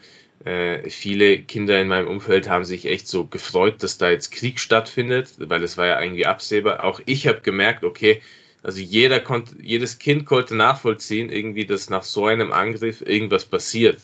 äh, 0.45 0.89
viele 0.91 1.39
Kinder 1.43 1.81
in 1.81 1.89
meinem 1.89 2.09
Umfeld 2.09 2.49
haben 2.49 2.65
sich 2.65 2.87
echt 2.87 3.09
so 3.09 3.27
gefreut, 3.27 3.83
dass 3.83 3.99
da 3.99 4.11
jetzt 4.11 4.33
Krieg 4.33 4.59
stattfindet, 4.59 5.35
weil 5.39 5.63
es 5.63 5.77
war 5.77 5.87
ja 5.87 6.01
irgendwie 6.01 6.27
absehbar. 6.27 6.85
Auch 6.85 7.01
ich 7.07 7.27
habe 7.27 7.41
gemerkt, 7.41 7.85
okay, 7.85 8.21
also 8.63 8.81
jeder 8.81 9.21
konnte, 9.21 9.55
jedes 9.61 9.99
Kind 9.99 10.27
konnte 10.27 10.55
nachvollziehen, 10.57 11.31
irgendwie, 11.31 11.67
dass 11.67 11.91
nach 11.91 12.05
so 12.05 12.27
einem 12.27 12.53
Angriff 12.53 13.03
irgendwas 13.03 13.45
passiert. 13.45 14.01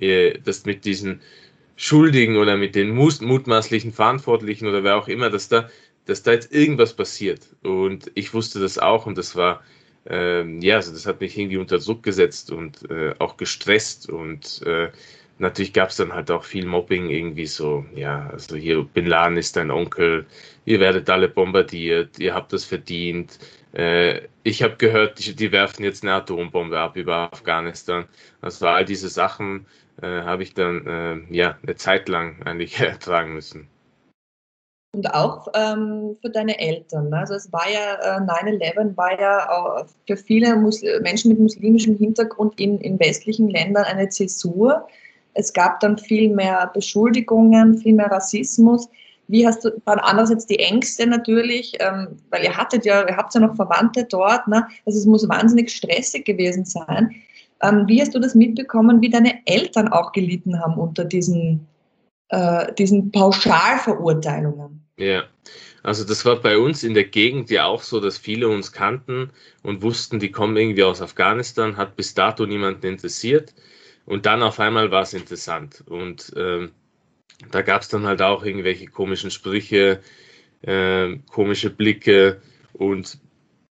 Äh, 0.00 0.38
dass 0.44 0.64
mit 0.64 0.84
diesen 0.84 1.20
Schuldigen 1.76 2.36
oder 2.36 2.56
mit 2.56 2.74
den 2.74 2.90
mutmaßlichen 2.90 3.92
Verantwortlichen 3.92 4.66
oder 4.66 4.84
wer 4.84 4.96
auch 4.96 5.08
immer, 5.08 5.30
dass 5.30 5.48
da, 5.48 5.68
dass 6.06 6.22
da 6.22 6.32
jetzt 6.32 6.52
irgendwas 6.52 6.94
passiert. 6.94 7.40
Und 7.62 8.10
ich 8.14 8.34
wusste 8.34 8.60
das 8.60 8.78
auch 8.78 9.06
und 9.06 9.18
das 9.18 9.36
war, 9.36 9.62
ähm, 10.06 10.60
ja, 10.60 10.76
also 10.76 10.92
das 10.92 11.06
hat 11.06 11.20
mich 11.20 11.38
irgendwie 11.38 11.56
unter 11.56 11.78
Druck 11.78 12.02
gesetzt 12.02 12.50
und 12.50 12.88
äh, 12.90 13.14
auch 13.18 13.36
gestresst 13.36 14.08
und 14.08 14.62
äh, 14.66 14.90
natürlich 15.38 15.72
gab 15.72 15.90
es 15.90 15.96
dann 15.96 16.12
halt 16.12 16.30
auch 16.30 16.44
viel 16.44 16.66
Mobbing 16.66 17.10
irgendwie 17.10 17.46
so, 17.46 17.84
ja, 17.94 18.28
also 18.30 18.56
hier 18.56 18.82
Bin 18.82 19.06
Laden 19.06 19.36
ist 19.36 19.56
dein 19.56 19.70
Onkel, 19.70 20.26
ihr 20.64 20.80
werdet 20.80 21.08
alle 21.10 21.28
bombardiert, 21.28 22.18
ihr 22.18 22.34
habt 22.34 22.52
das 22.52 22.64
verdient. 22.64 23.38
Äh, 23.72 24.22
ich 24.42 24.62
habe 24.62 24.76
gehört, 24.76 25.18
die, 25.18 25.34
die, 25.34 25.52
werfen 25.52 25.84
jetzt 25.84 26.02
eine 26.02 26.14
Atombombe 26.14 26.78
ab 26.78 26.96
über 26.96 27.32
Afghanistan. 27.32 28.06
Also 28.40 28.66
all 28.66 28.84
diese 28.84 29.08
Sachen 29.08 29.66
äh, 30.02 30.06
habe 30.06 30.42
ich 30.42 30.54
dann 30.54 30.86
äh, 30.86 31.34
ja 31.34 31.58
eine 31.62 31.76
Zeit 31.76 32.08
lang 32.08 32.42
eigentlich 32.44 32.80
ertragen 32.80 33.34
müssen. 33.34 33.68
Und 34.94 35.12
auch 35.12 35.48
ähm, 35.54 36.16
für 36.22 36.30
deine 36.30 36.58
Eltern. 36.58 37.10
Ne? 37.10 37.18
Also 37.18 37.34
es 37.34 37.52
war 37.52 37.68
ja, 37.70 38.16
äh, 38.16 38.20
9-11 38.20 38.96
war 38.96 39.20
ja 39.20 39.86
für 40.06 40.16
viele 40.16 40.56
Mus 40.56 40.82
Menschen 41.02 41.30
mit 41.30 41.38
muslimischem 41.38 41.96
Hintergrund 41.96 42.58
in, 42.58 42.80
in 42.80 42.98
westlichen 42.98 43.50
Ländern 43.50 43.84
eine 43.84 44.08
Zäsur. 44.08 44.88
Es 45.38 45.52
gab 45.52 45.78
dann 45.78 45.96
viel 45.96 46.34
mehr 46.34 46.68
Beschuldigungen, 46.74 47.78
viel 47.78 47.94
mehr 47.94 48.10
Rassismus. 48.10 48.88
Wie 49.28 49.46
hast 49.46 49.64
du, 49.64 49.70
waren 49.84 50.00
andererseits 50.00 50.46
die 50.46 50.58
Ängste 50.58 51.06
natürlich, 51.06 51.74
ähm, 51.78 52.16
weil 52.30 52.42
ihr 52.42 52.56
hattet 52.56 52.84
ja, 52.84 53.08
ihr 53.08 53.16
habt 53.16 53.32
ja 53.34 53.40
noch 53.40 53.54
Verwandte 53.54 54.04
dort, 54.10 54.48
ne? 54.48 54.66
also 54.84 54.98
es 54.98 55.06
muss 55.06 55.28
wahnsinnig 55.28 55.70
stressig 55.70 56.24
gewesen 56.24 56.64
sein. 56.64 57.14
Ähm, 57.62 57.84
wie 57.86 58.00
hast 58.00 58.16
du 58.16 58.18
das 58.18 58.34
mitbekommen, 58.34 59.00
wie 59.00 59.10
deine 59.10 59.46
Eltern 59.46 59.86
auch 59.88 60.10
gelitten 60.10 60.58
haben 60.58 60.74
unter 60.74 61.04
diesen, 61.04 61.64
äh, 62.30 62.72
diesen 62.74 63.12
Pauschalverurteilungen? 63.12 64.82
Ja, 64.96 65.22
also 65.84 66.04
das 66.04 66.24
war 66.24 66.40
bei 66.40 66.58
uns 66.58 66.82
in 66.82 66.94
der 66.94 67.04
Gegend 67.04 67.48
ja 67.50 67.66
auch 67.66 67.82
so, 67.82 68.00
dass 68.00 68.18
viele 68.18 68.48
uns 68.48 68.72
kannten 68.72 69.30
und 69.62 69.82
wussten, 69.82 70.18
die 70.18 70.32
kommen 70.32 70.56
irgendwie 70.56 70.82
aus 70.82 71.00
Afghanistan, 71.00 71.76
hat 71.76 71.94
bis 71.94 72.14
dato 72.14 72.44
niemanden 72.44 72.86
interessiert. 72.86 73.54
Und 74.08 74.24
dann 74.24 74.42
auf 74.42 74.58
einmal 74.58 74.90
war 74.90 75.02
es 75.02 75.12
interessant. 75.12 75.84
Und 75.86 76.32
ähm, 76.34 76.72
da 77.50 77.60
gab 77.60 77.82
es 77.82 77.88
dann 77.88 78.06
halt 78.06 78.22
auch 78.22 78.42
irgendwelche 78.42 78.86
komischen 78.86 79.30
Sprüche, 79.30 80.00
äh, 80.62 81.18
komische 81.30 81.68
Blicke. 81.68 82.40
Und 82.72 83.18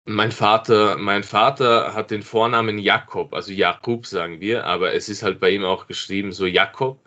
mein 0.06 0.32
Vater, 0.32 0.98
mein 0.98 1.24
Vater 1.24 1.94
hat 1.94 2.12
den 2.12 2.24
Vornamen 2.24 2.80
Jakob, 2.80 3.34
also 3.34 3.52
Jakub 3.52 4.06
sagen 4.06 4.40
wir, 4.40 4.66
aber 4.66 4.94
es 4.94 5.10
ist 5.10 5.22
halt 5.22 5.42
bei 5.42 5.50
ihm 5.50 5.66
auch 5.66 5.88
geschrieben 5.88 6.32
so 6.32 6.46
Jakob. 6.46 7.02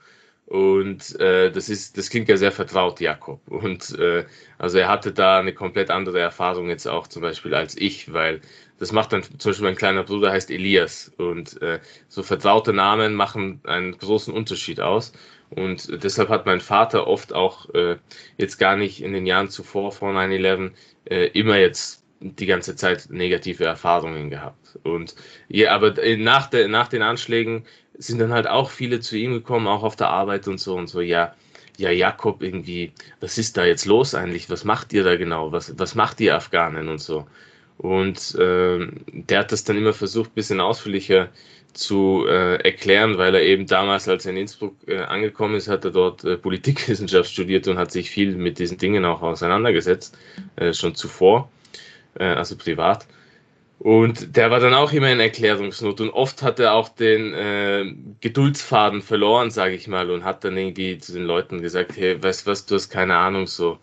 Und 0.47 1.19
äh, 1.19 1.51
das 1.51 1.71
ist, 1.71 1.97
das 1.97 2.11
klingt 2.11 2.29
ja 2.29 2.37
sehr 2.37 2.53
vertraut, 2.53 3.01
Jakob. 3.01 3.41
Und 3.49 3.99
äh, 3.99 4.27
also 4.59 4.77
er 4.79 4.89
hatte 4.89 5.13
da 5.13 5.39
eine 5.39 5.55
komplett 5.55 5.91
andere 5.91 6.21
Erfahrung 6.21 6.69
jetzt 6.69 6.87
auch 6.87 7.07
zum 7.09 7.23
Beispiel 7.23 7.55
als 7.55 7.75
ich, 7.75 8.13
weil 8.13 8.43
das 8.79 8.93
macht 8.93 9.13
dann 9.13 9.23
zum 9.23 9.51
Beispiel 9.51 9.67
mein 9.67 9.77
kleiner 9.77 10.03
Bruder 10.03 10.33
heißt 10.33 10.51
Elias. 10.51 11.13
Und 11.17 11.61
äh, 11.63 11.81
so 12.09 12.23
vertraute 12.23 12.73
Namen 12.73 13.15
machen 13.15 13.61
einen 13.65 13.97
großen 13.97 14.35
Unterschied 14.35 14.81
aus. 14.81 15.13
Und 15.51 16.03
deshalb 16.03 16.29
hat 16.29 16.47
mein 16.47 16.61
Vater 16.61 17.07
oft 17.07 17.33
auch 17.33 17.73
äh, 17.75 17.97
jetzt 18.39 18.59
gar 18.59 18.77
nicht 18.77 19.03
in 19.03 19.13
den 19.13 19.27
Jahren 19.27 19.49
zuvor, 19.49 19.93
vor 19.93 20.11
9-11, 20.13 20.73
äh, 21.05 21.27
immer 21.29 21.57
jetzt 21.59 22.05
die 22.21 22.47
ganze 22.47 22.75
Zeit 22.75 23.09
negative 23.11 23.65
Erfahrungen 23.65 24.31
gehabt. 24.31 24.79
Und 24.83 25.15
ja, 25.49 25.73
aber 25.73 25.95
nach, 26.17 26.49
der, 26.49 26.69
nach 26.69 26.89
den 26.89 27.03
Anschlägen 27.03 27.65
sind 27.97 28.19
dann 28.19 28.33
halt 28.33 28.47
auch 28.49 28.71
viele 28.71 29.01
zu 29.01 29.17
ihm 29.17 29.33
gekommen, 29.33 29.69
auch 29.69 29.83
auf 29.83 29.97
der 29.97 30.09
Arbeit 30.09 30.49
und 30.49 30.59
so 30.59 30.75
und 30.75 30.89
so, 30.89 31.01
ja, 31.01 31.35
ja, 31.77 31.91
Jakob, 31.91 32.43
irgendwie, 32.43 32.93
was 33.21 33.37
ist 33.37 33.57
da 33.57 33.65
jetzt 33.65 33.85
los 33.85 34.15
eigentlich? 34.15 34.49
Was 34.49 34.65
macht 34.65 34.93
ihr 34.93 35.05
da 35.05 35.17
genau? 35.17 35.53
Was, 35.53 35.77
was 35.79 35.95
macht 35.95 36.21
ihr 36.21 36.37
Afghanen 36.37 36.89
und 36.89 36.99
so? 36.99 37.27
Und 37.79 38.35
äh, 38.37 38.87
der 39.13 39.41
hat 39.41 39.53
das 39.53 39.65
dann 39.65 39.77
immer 39.77 39.93
versucht, 39.93 40.31
ein 40.31 40.35
bisschen 40.35 40.61
ausführlicher 40.61 41.29
zu 41.73 42.25
äh, 42.29 42.57
erklären, 42.63 43.19
weil 43.19 43.35
er 43.35 43.43
eben 43.43 43.67
damals, 43.67 44.09
als 44.09 44.25
er 44.25 44.33
in 44.33 44.39
Innsbruck 44.39 44.77
äh, 44.87 44.99
angekommen 44.99 45.57
ist, 45.57 45.69
hat 45.69 45.85
er 45.85 45.91
dort 45.91 46.25
äh, 46.25 46.37
Politikwissenschaft 46.37 47.31
studiert 47.31 47.67
und 47.69 47.79
hat 47.79 47.91
sich 47.91 48.11
viel 48.11 48.37
mit 48.37 48.59
diesen 48.59 48.79
Dingen 48.79 49.05
auch 49.05 49.23
auseinandergesetzt, 49.23 50.17
äh, 50.57 50.73
schon 50.73 50.95
zuvor, 50.95 51.51
äh, 52.15 52.25
also 52.25 52.57
privat. 52.57 53.07
Und 53.81 54.37
der 54.37 54.51
war 54.51 54.61
dann 54.61 54.73
auch 54.73 54.93
immer 54.93 55.11
in 55.11 55.21
Erklärungsnot 55.21 56.01
und 56.01 56.11
oft 56.11 56.43
hat 56.43 56.61
er 56.61 56.75
auch 56.75 56.89
den 56.89 57.35
äh, 57.35 57.93
Geduldsfaden 58.21 59.03
verloren, 59.03 59.51
sage 59.51 59.75
ich 59.75 59.89
mal, 59.89 60.11
und 60.11 60.25
hat 60.25 60.45
dann 60.45 60.57
irgendwie 60.57 60.99
zu 60.99 61.13
den 61.13 61.25
Leuten 61.25 61.61
gesagt, 61.61 61.97
hey, 61.97 62.23
weißt 62.23 62.47
du 62.47 62.51
was, 62.51 62.67
du 62.67 62.77
hast 62.77 62.89
keine 62.89 63.17
Ahnung, 63.17 63.47
so, 63.47 63.79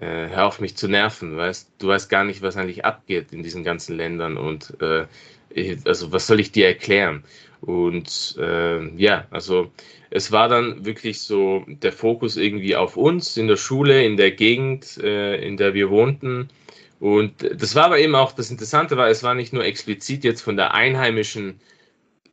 äh, 0.00 0.28
hör 0.28 0.46
auf 0.46 0.60
mich 0.60 0.76
zu 0.76 0.88
nerven, 0.88 1.36
weißt 1.36 1.72
du, 1.78 1.88
weißt 1.88 2.10
gar 2.10 2.24
nicht, 2.24 2.42
was 2.42 2.56
eigentlich 2.56 2.84
abgeht 2.84 3.32
in 3.32 3.42
diesen 3.42 3.64
ganzen 3.64 3.96
Ländern 3.96 4.36
und 4.36 4.76
äh, 4.80 5.06
also 5.84 6.12
was 6.12 6.26
soll 6.26 6.40
ich 6.40 6.52
dir 6.52 6.66
erklären? 6.66 7.24
Und 7.60 8.36
äh, 8.38 8.84
ja, 8.96 9.26
also 9.30 9.70
es 10.10 10.32
war 10.32 10.48
dann 10.48 10.84
wirklich 10.84 11.20
so 11.20 11.64
der 11.66 11.92
Fokus 11.92 12.36
irgendwie 12.36 12.76
auf 12.76 12.96
uns 12.96 13.36
in 13.36 13.48
der 13.48 13.56
Schule, 13.56 14.04
in 14.04 14.16
der 14.16 14.32
Gegend, 14.32 14.98
äh, 14.98 15.36
in 15.36 15.56
der 15.56 15.74
wir 15.74 15.90
wohnten 15.90 16.50
und 17.04 17.42
das 17.60 17.74
war 17.74 17.84
aber 17.84 17.98
eben 17.98 18.14
auch, 18.14 18.32
das 18.32 18.50
Interessante 18.50 18.96
war, 18.96 19.08
es 19.08 19.22
war 19.22 19.34
nicht 19.34 19.52
nur 19.52 19.64
explizit 19.64 20.24
jetzt 20.24 20.40
von 20.40 20.56
der 20.56 20.72
einheimischen, 20.72 21.60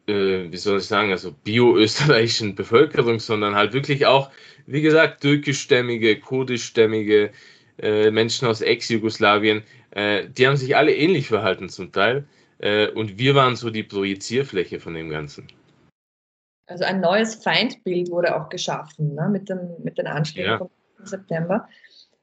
äh, 0.08 0.51
wie 0.51 0.58
soll 0.58 0.77
ich 0.80 0.86
sagen, 0.86 1.12
also 1.12 1.34
bio-österreichischen 1.44 2.56
Bevölkerung, 2.56 3.20
sondern 3.20 3.56
halt 3.56 3.74
wirklich 3.74 4.06
auch, 4.06 4.32
wie 4.65 4.82
gesagt, 4.82 5.22
türkischstämmige, 5.22 6.20
kurdischstämmige 6.20 7.32
äh, 7.80 8.12
Menschen 8.12 8.48
aus 8.48 8.62
Ex-Jugoslawien, 8.62 9.63
äh, 9.91 10.27
die 10.30 10.48
haben 10.48 10.58
sich 10.58 10.75
alle 10.75 10.96
ähnlich 10.96 11.27
verhalten 11.27 11.70
zum 11.70 11.91
Teil. 11.91 12.25
Äh, 12.60 12.89
und 12.89 13.18
wir 13.18 13.36
waren 13.36 13.56
so 13.56 13.70
die 13.70 13.84
Projizierfläche 13.84 14.80
von 14.80 14.94
dem 14.94 15.10
Ganzen. 15.10 15.48
Also 16.68 16.86
ein 16.86 17.01
neues 17.01 17.36
Feindbild 17.36 18.10
wurde 18.10 18.36
auch 18.36 18.50
geschaffen 18.50 19.15
ne, 19.15 19.27
mit, 19.30 19.50
den, 19.50 19.60
mit 19.84 19.98
den 19.98 20.08
Anschlägen 20.08 20.51
ja. 20.51 20.58
vom 20.58 20.70
September. 21.03 21.68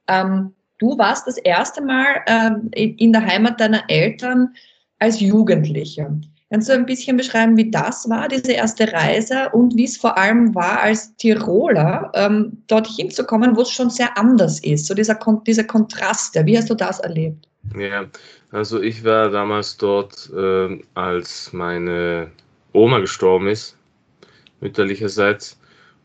Ähm, 0.07 0.53
Du 0.79 0.97
warst 0.97 1.27
das 1.27 1.37
erste 1.37 1.81
Mal 1.81 2.23
ähm, 2.25 2.69
in 2.73 3.11
der 3.11 3.25
Heimat 3.25 3.59
deiner 3.59 3.83
Eltern 3.89 4.55
als 4.97 5.19
Jugendlicher. 5.19 6.09
Kannst 6.51 6.67
du 6.67 6.73
ein 6.73 6.85
bisschen 6.85 7.15
beschreiben, 7.15 7.57
wie 7.57 7.69
das 7.69 8.09
war, 8.09 8.27
diese 8.27 8.53
erste 8.53 8.91
Reise 8.91 9.49
und 9.53 9.75
wie 9.75 9.83
es 9.83 9.97
vor 9.97 10.17
allem 10.17 10.55
war, 10.55 10.81
als 10.81 11.15
Tiroler 11.17 12.11
ähm, 12.15 12.63
dorthin 12.67 13.11
zu 13.11 13.23
kommen, 13.23 13.55
wo 13.55 13.61
es 13.61 13.71
schon 13.71 13.91
sehr 13.91 14.17
anders 14.17 14.59
ist, 14.61 14.87
so 14.87 14.95
dieser, 14.95 15.15
Kon 15.15 15.43
diese 15.45 15.65
Kontraste. 15.65 16.43
Wie 16.45 16.57
hast 16.57 16.69
du 16.69 16.73
das 16.73 16.99
erlebt? 17.01 17.47
Ja, 17.77 18.05
also 18.51 18.81
ich 18.81 19.03
war 19.03 19.29
damals 19.29 19.77
dort, 19.77 20.31
äh, 20.35 20.79
als 20.95 21.53
meine 21.53 22.31
Oma 22.73 22.97
gestorben 22.99 23.47
ist, 23.47 23.77
mütterlicherseits, 24.59 25.59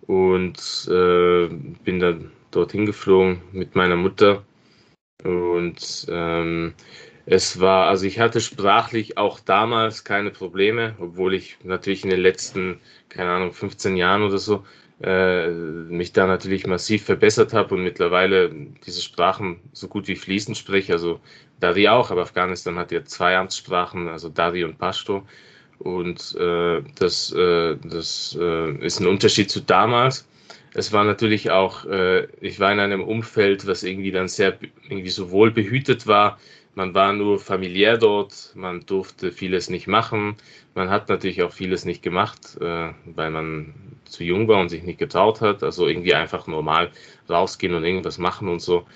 und 0.06 0.88
äh, 0.90 1.48
bin 1.84 2.00
dann 2.00 2.30
dorthin 2.50 2.86
geflogen 2.86 3.40
mit 3.52 3.74
meiner 3.74 3.96
Mutter 3.96 4.42
und 5.22 6.06
ähm, 6.08 6.74
es 7.26 7.58
war, 7.60 7.88
also 7.88 8.06
ich 8.06 8.20
hatte 8.20 8.40
sprachlich 8.40 9.16
auch 9.16 9.40
damals 9.40 10.04
keine 10.04 10.30
Probleme, 10.30 10.94
obwohl 10.98 11.34
ich 11.34 11.56
natürlich 11.62 12.04
in 12.04 12.10
den 12.10 12.20
letzten, 12.20 12.80
keine 13.08 13.30
Ahnung, 13.30 13.52
15 13.52 13.96
Jahren 13.96 14.22
oder 14.22 14.38
so 14.38 14.64
äh, 15.02 15.48
mich 15.50 16.12
da 16.12 16.26
natürlich 16.26 16.66
massiv 16.66 17.04
verbessert 17.04 17.52
habe 17.54 17.74
und 17.74 17.82
mittlerweile 17.82 18.50
diese 18.86 19.02
Sprachen 19.02 19.60
so 19.72 19.88
gut 19.88 20.06
wie 20.06 20.16
fließend 20.16 20.56
spreche. 20.56 20.92
Also 20.92 21.20
Dari 21.60 21.88
auch, 21.88 22.10
aber 22.10 22.22
Afghanistan 22.22 22.76
hat 22.76 22.92
ja 22.92 23.04
zwei 23.04 23.36
Amtssprachen, 23.36 24.08
also 24.08 24.28
Dari 24.28 24.64
und 24.64 24.78
Pashto. 24.78 25.22
Und 25.78 26.36
äh, 26.38 26.82
das, 26.98 27.32
äh, 27.32 27.76
das 27.84 28.36
äh, 28.38 28.72
ist 28.84 29.00
ein 29.00 29.06
Unterschied 29.06 29.50
zu 29.50 29.60
damals 29.60 30.26
es 30.74 30.92
war 30.92 31.04
natürlich 31.04 31.50
auch, 31.52 31.86
äh, 31.86 32.26
ich 32.40 32.58
war 32.58 32.72
in 32.72 32.80
einem 32.80 33.02
Umfeld, 33.02 33.66
was 33.66 33.84
irgendwie 33.84 34.10
dann 34.10 34.26
sehr 34.26 34.58
irgendwie 34.88 35.08
so 35.08 35.30
wohl 35.30 35.52
behütet 35.52 36.06
war, 36.08 36.38
man 36.74 36.94
war 36.94 37.12
nur 37.12 37.38
familiär 37.38 37.98
dort, 37.98 38.52
man 38.54 38.84
durfte 38.86 39.32
vieles 39.32 39.70
nicht 39.70 39.86
machen. 39.86 40.36
Man 40.74 40.90
hat 40.90 41.08
natürlich 41.08 41.42
auch 41.42 41.52
vieles 41.52 41.84
nicht 41.84 42.02
gemacht, 42.02 42.58
äh, 42.60 42.90
weil 43.04 43.30
man 43.30 43.74
zu 44.04 44.24
jung 44.24 44.48
war 44.48 44.60
und 44.60 44.68
sich 44.68 44.82
nicht 44.82 44.98
getraut 44.98 45.40
hat. 45.40 45.62
Also 45.62 45.86
irgendwie 45.86 46.14
einfach 46.14 46.46
normal 46.46 46.90
rausgehen 47.28 47.74
und 47.74 47.84
irgendwas 47.84 48.18
machen 48.18 48.48
und 48.48 48.60
so, 48.60 48.86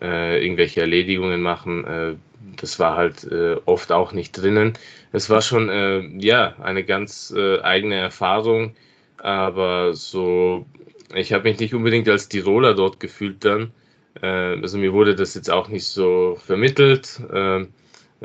äh, 0.00 0.42
irgendwelche 0.42 0.80
Erledigungen 0.80 1.42
machen. 1.42 1.84
Äh, 1.84 2.14
das 2.56 2.78
war 2.78 2.96
halt 2.96 3.24
äh, 3.24 3.56
oft 3.66 3.92
auch 3.92 4.12
nicht 4.12 4.32
drinnen. 4.32 4.74
Es 5.12 5.30
war 5.30 5.42
schon 5.42 5.68
äh, 5.68 6.00
ja 6.18 6.54
eine 6.60 6.84
ganz 6.84 7.32
äh, 7.36 7.60
eigene 7.60 7.96
Erfahrung, 7.96 8.74
aber 9.18 9.94
so 9.94 10.66
ich 11.14 11.32
habe 11.32 11.48
mich 11.48 11.58
nicht 11.58 11.74
unbedingt 11.74 12.08
als 12.08 12.28
Tiroler 12.28 12.74
dort 12.74 13.00
gefühlt 13.00 13.44
dann. 13.44 13.72
Äh, 14.22 14.60
also 14.60 14.78
mir 14.78 14.92
wurde 14.92 15.14
das 15.14 15.34
jetzt 15.34 15.50
auch 15.50 15.68
nicht 15.68 15.86
so 15.86 16.36
vermittelt, 16.44 17.20
äh, 17.32 17.66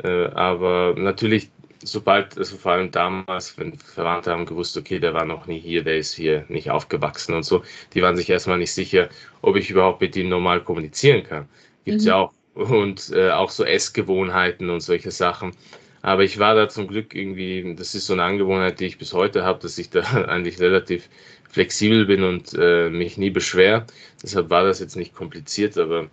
äh, 0.02 0.26
aber 0.34 0.94
natürlich, 0.96 1.50
sobald, 1.82 2.36
also 2.38 2.56
vor 2.56 2.72
allem 2.72 2.90
damals, 2.90 3.56
wenn 3.58 3.78
Verwandte 3.78 4.32
haben 4.32 4.46
gewusst, 4.46 4.76
okay, 4.76 4.98
der 4.98 5.14
war 5.14 5.24
noch 5.24 5.46
nie 5.46 5.60
hier, 5.60 5.84
der 5.84 5.98
ist 5.98 6.14
hier 6.14 6.44
nicht 6.48 6.70
aufgewachsen 6.70 7.34
und 7.34 7.44
so, 7.44 7.62
die 7.92 8.02
waren 8.02 8.16
sich 8.16 8.28
erstmal 8.30 8.58
nicht 8.58 8.72
sicher, 8.72 9.08
ob 9.42 9.56
ich 9.56 9.70
überhaupt 9.70 10.00
mit 10.00 10.16
ihm 10.16 10.28
normal 10.28 10.62
kommunizieren 10.62 11.22
kann. 11.22 11.48
Gibt 11.84 11.98
es 11.98 12.04
mhm. 12.04 12.08
ja 12.08 12.16
auch. 12.16 12.32
Und 12.54 13.10
äh, 13.12 13.30
auch 13.30 13.50
so 13.50 13.64
Essgewohnheiten 13.64 14.70
und 14.70 14.80
solche 14.80 15.10
Sachen. 15.10 15.56
Aber 16.02 16.22
ich 16.22 16.38
war 16.38 16.54
da 16.54 16.68
zum 16.68 16.86
Glück 16.86 17.14
irgendwie, 17.14 17.74
das 17.76 17.94
ist 17.94 18.06
so 18.06 18.12
eine 18.12 18.24
Angewohnheit, 18.24 18.78
die 18.78 18.84
ich 18.84 18.98
bis 18.98 19.12
heute 19.12 19.42
habe, 19.42 19.58
dass 19.60 19.78
ich 19.78 19.90
da 19.90 20.02
eigentlich 20.28 20.60
relativ 20.60 21.08
flexibel 21.54 22.04
bin 22.04 22.24
und 22.24 22.52
äh, 22.58 22.90
mich 22.90 23.16
nie 23.16 23.30
beschwer. 23.30 23.86
Deshalb 24.22 24.50
war 24.50 24.64
das 24.64 24.80
jetzt 24.80 24.96
nicht 24.96 25.14
kompliziert, 25.14 25.78
aber 25.78 26.08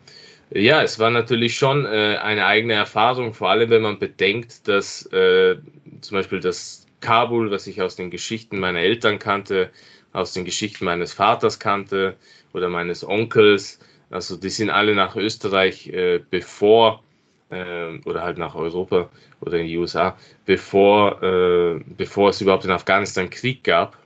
ja, 0.51 0.83
es 0.83 0.99
war 0.99 1.09
natürlich 1.09 1.55
schon 1.55 1.85
äh, 1.85 2.17
eine 2.21 2.45
eigene 2.45 2.73
Erfahrung, 2.73 3.33
vor 3.33 3.49
allem 3.49 3.71
wenn 3.71 3.81
man 3.81 3.97
bedenkt, 3.97 4.67
dass 4.67 5.07
äh, 5.07 5.55
zum 6.01 6.15
Beispiel 6.17 6.39
das 6.39 6.85
Kabul, 6.99 7.49
was 7.49 7.65
ich 7.65 7.81
aus 7.81 7.95
den 7.95 8.11
Geschichten 8.11 8.59
meiner 8.59 8.81
Eltern 8.81 9.17
kannte, 9.17 9.71
aus 10.13 10.33
den 10.33 10.45
Geschichten 10.45 10.85
meines 10.85 11.11
Vaters 11.11 11.57
kannte 11.57 12.15
oder 12.53 12.69
meines 12.69 13.03
Onkels, 13.03 13.79
also 14.11 14.37
die 14.37 14.49
sind 14.49 14.69
alle 14.69 14.93
nach 14.93 15.15
Österreich, 15.15 15.87
äh, 15.87 16.19
bevor 16.29 17.01
äh, 17.49 17.97
oder 18.05 18.21
halt 18.21 18.37
nach 18.37 18.53
Europa 18.53 19.09
oder 19.39 19.57
in 19.57 19.67
die 19.67 19.77
USA, 19.77 20.15
bevor, 20.45 21.23
äh, 21.23 21.79
bevor 21.97 22.29
es 22.29 22.41
überhaupt 22.41 22.65
in 22.65 22.71
Afghanistan 22.71 23.29
Krieg 23.29 23.63
gab 23.63 24.00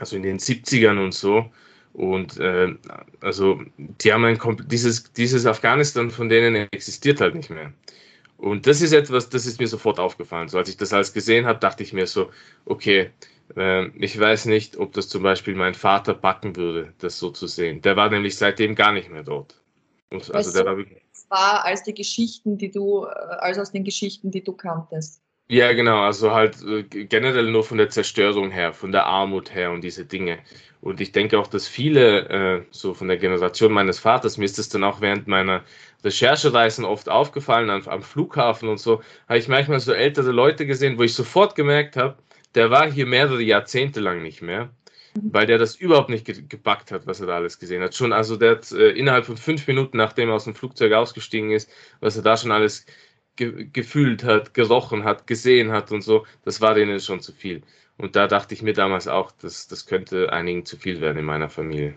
also 0.00 0.16
in 0.16 0.22
den 0.22 0.38
70ern 0.38 1.02
und 1.02 1.12
so. 1.12 1.50
Und 1.92 2.38
äh, 2.38 2.74
also 3.20 3.60
die 3.76 4.12
haben 4.12 4.24
ein 4.24 4.38
dieses, 4.66 5.12
dieses 5.12 5.46
Afghanistan 5.46 6.10
von 6.10 6.28
denen 6.28 6.68
existiert 6.72 7.20
halt 7.20 7.34
nicht 7.34 7.50
mehr. 7.50 7.72
Und 8.36 8.66
das 8.66 8.80
ist 8.80 8.92
etwas, 8.92 9.28
das 9.28 9.44
ist 9.44 9.60
mir 9.60 9.66
sofort 9.66 9.98
aufgefallen. 9.98 10.48
So 10.48 10.58
als 10.58 10.68
ich 10.68 10.76
das 10.76 10.92
alles 10.92 11.12
gesehen 11.12 11.46
habe, 11.46 11.58
dachte 11.58 11.82
ich 11.82 11.92
mir 11.92 12.06
so, 12.06 12.30
okay, 12.64 13.10
äh, 13.56 13.88
ich 13.98 14.18
weiß 14.18 14.46
nicht, 14.46 14.78
ob 14.78 14.92
das 14.92 15.08
zum 15.08 15.22
Beispiel 15.22 15.54
mein 15.54 15.74
Vater 15.74 16.14
backen 16.14 16.56
würde, 16.56 16.94
das 16.98 17.18
so 17.18 17.30
zu 17.30 17.46
sehen. 17.46 17.82
Der 17.82 17.96
war 17.96 18.08
nämlich 18.08 18.36
seitdem 18.36 18.74
gar 18.74 18.92
nicht 18.92 19.10
mehr 19.10 19.24
dort. 19.24 19.60
Und, 20.10 20.32
also 20.34 20.52
der 20.52 20.64
war 20.64 20.76
war 21.30 21.64
als 21.64 21.84
die 21.84 21.94
Geschichten, 21.94 22.58
die 22.58 22.70
du, 22.70 23.04
äh, 23.04 23.08
als 23.08 23.58
aus 23.58 23.72
den 23.72 23.84
Geschichten, 23.84 24.30
die 24.30 24.42
du 24.42 24.52
kanntest. 24.52 25.22
Ja, 25.50 25.72
genau, 25.72 26.02
also 26.02 26.30
halt 26.30 26.62
äh, 26.62 26.84
generell 26.84 27.50
nur 27.50 27.64
von 27.64 27.76
der 27.76 27.90
Zerstörung 27.90 28.52
her, 28.52 28.72
von 28.72 28.92
der 28.92 29.06
Armut 29.06 29.52
her 29.52 29.72
und 29.72 29.82
diese 29.82 30.04
Dinge. 30.04 30.38
Und 30.80 31.00
ich 31.00 31.10
denke 31.10 31.40
auch, 31.40 31.48
dass 31.48 31.66
viele, 31.66 32.28
äh, 32.28 32.62
so 32.70 32.94
von 32.94 33.08
der 33.08 33.16
Generation 33.16 33.72
meines 33.72 33.98
Vaters, 33.98 34.38
mir 34.38 34.44
ist 34.44 34.60
es 34.60 34.68
dann 34.68 34.84
auch 34.84 35.00
während 35.00 35.26
meiner 35.26 35.64
Recherchereisen 36.04 36.84
oft 36.84 37.08
aufgefallen, 37.08 37.68
am, 37.68 37.82
am 37.88 38.02
Flughafen 38.02 38.68
und 38.68 38.78
so, 38.78 39.02
habe 39.28 39.40
ich 39.40 39.48
manchmal 39.48 39.80
so 39.80 39.92
ältere 39.92 40.30
Leute 40.30 40.66
gesehen, 40.66 40.98
wo 40.98 41.02
ich 41.02 41.14
sofort 41.14 41.56
gemerkt 41.56 41.96
habe, 41.96 42.16
der 42.54 42.70
war 42.70 42.88
hier 42.88 43.06
mehrere 43.06 43.42
Jahrzehnte 43.42 43.98
lang 43.98 44.22
nicht 44.22 44.42
mehr, 44.42 44.66
mhm. 45.16 45.32
weil 45.32 45.46
der 45.46 45.58
das 45.58 45.74
überhaupt 45.74 46.10
nicht 46.10 46.26
ge 46.26 46.44
gepackt 46.48 46.92
hat, 46.92 47.08
was 47.08 47.20
er 47.20 47.26
da 47.26 47.34
alles 47.34 47.58
gesehen 47.58 47.82
hat. 47.82 47.96
Schon, 47.96 48.12
also 48.12 48.36
der 48.36 48.52
hat 48.52 48.70
äh, 48.70 48.90
innerhalb 48.90 49.26
von 49.26 49.36
fünf 49.36 49.66
Minuten, 49.66 49.96
nachdem 49.96 50.28
er 50.28 50.36
aus 50.36 50.44
dem 50.44 50.54
Flugzeug 50.54 50.92
ausgestiegen 50.92 51.50
ist, 51.50 51.68
was 51.98 52.16
er 52.16 52.22
da 52.22 52.36
schon 52.36 52.52
alles 52.52 52.86
ge 53.36 53.68
gefühlt 53.72 54.24
hat, 54.24 54.54
gerochen 54.54 55.04
hat, 55.04 55.26
gesehen 55.26 55.72
hat 55.72 55.92
und 55.92 56.02
so, 56.02 56.26
das 56.44 56.60
war 56.60 56.74
denen 56.74 57.00
schon 57.00 57.20
zu 57.20 57.32
viel. 57.32 57.62
Und 57.98 58.16
da 58.16 58.26
dachte 58.26 58.54
ich 58.54 58.62
mir 58.62 58.72
damals 58.72 59.08
auch, 59.08 59.30
dass 59.30 59.68
das 59.68 59.86
könnte 59.86 60.32
einigen 60.32 60.64
zu 60.64 60.76
viel 60.76 61.00
werden 61.00 61.18
in 61.18 61.24
meiner 61.24 61.50
Familie. 61.50 61.94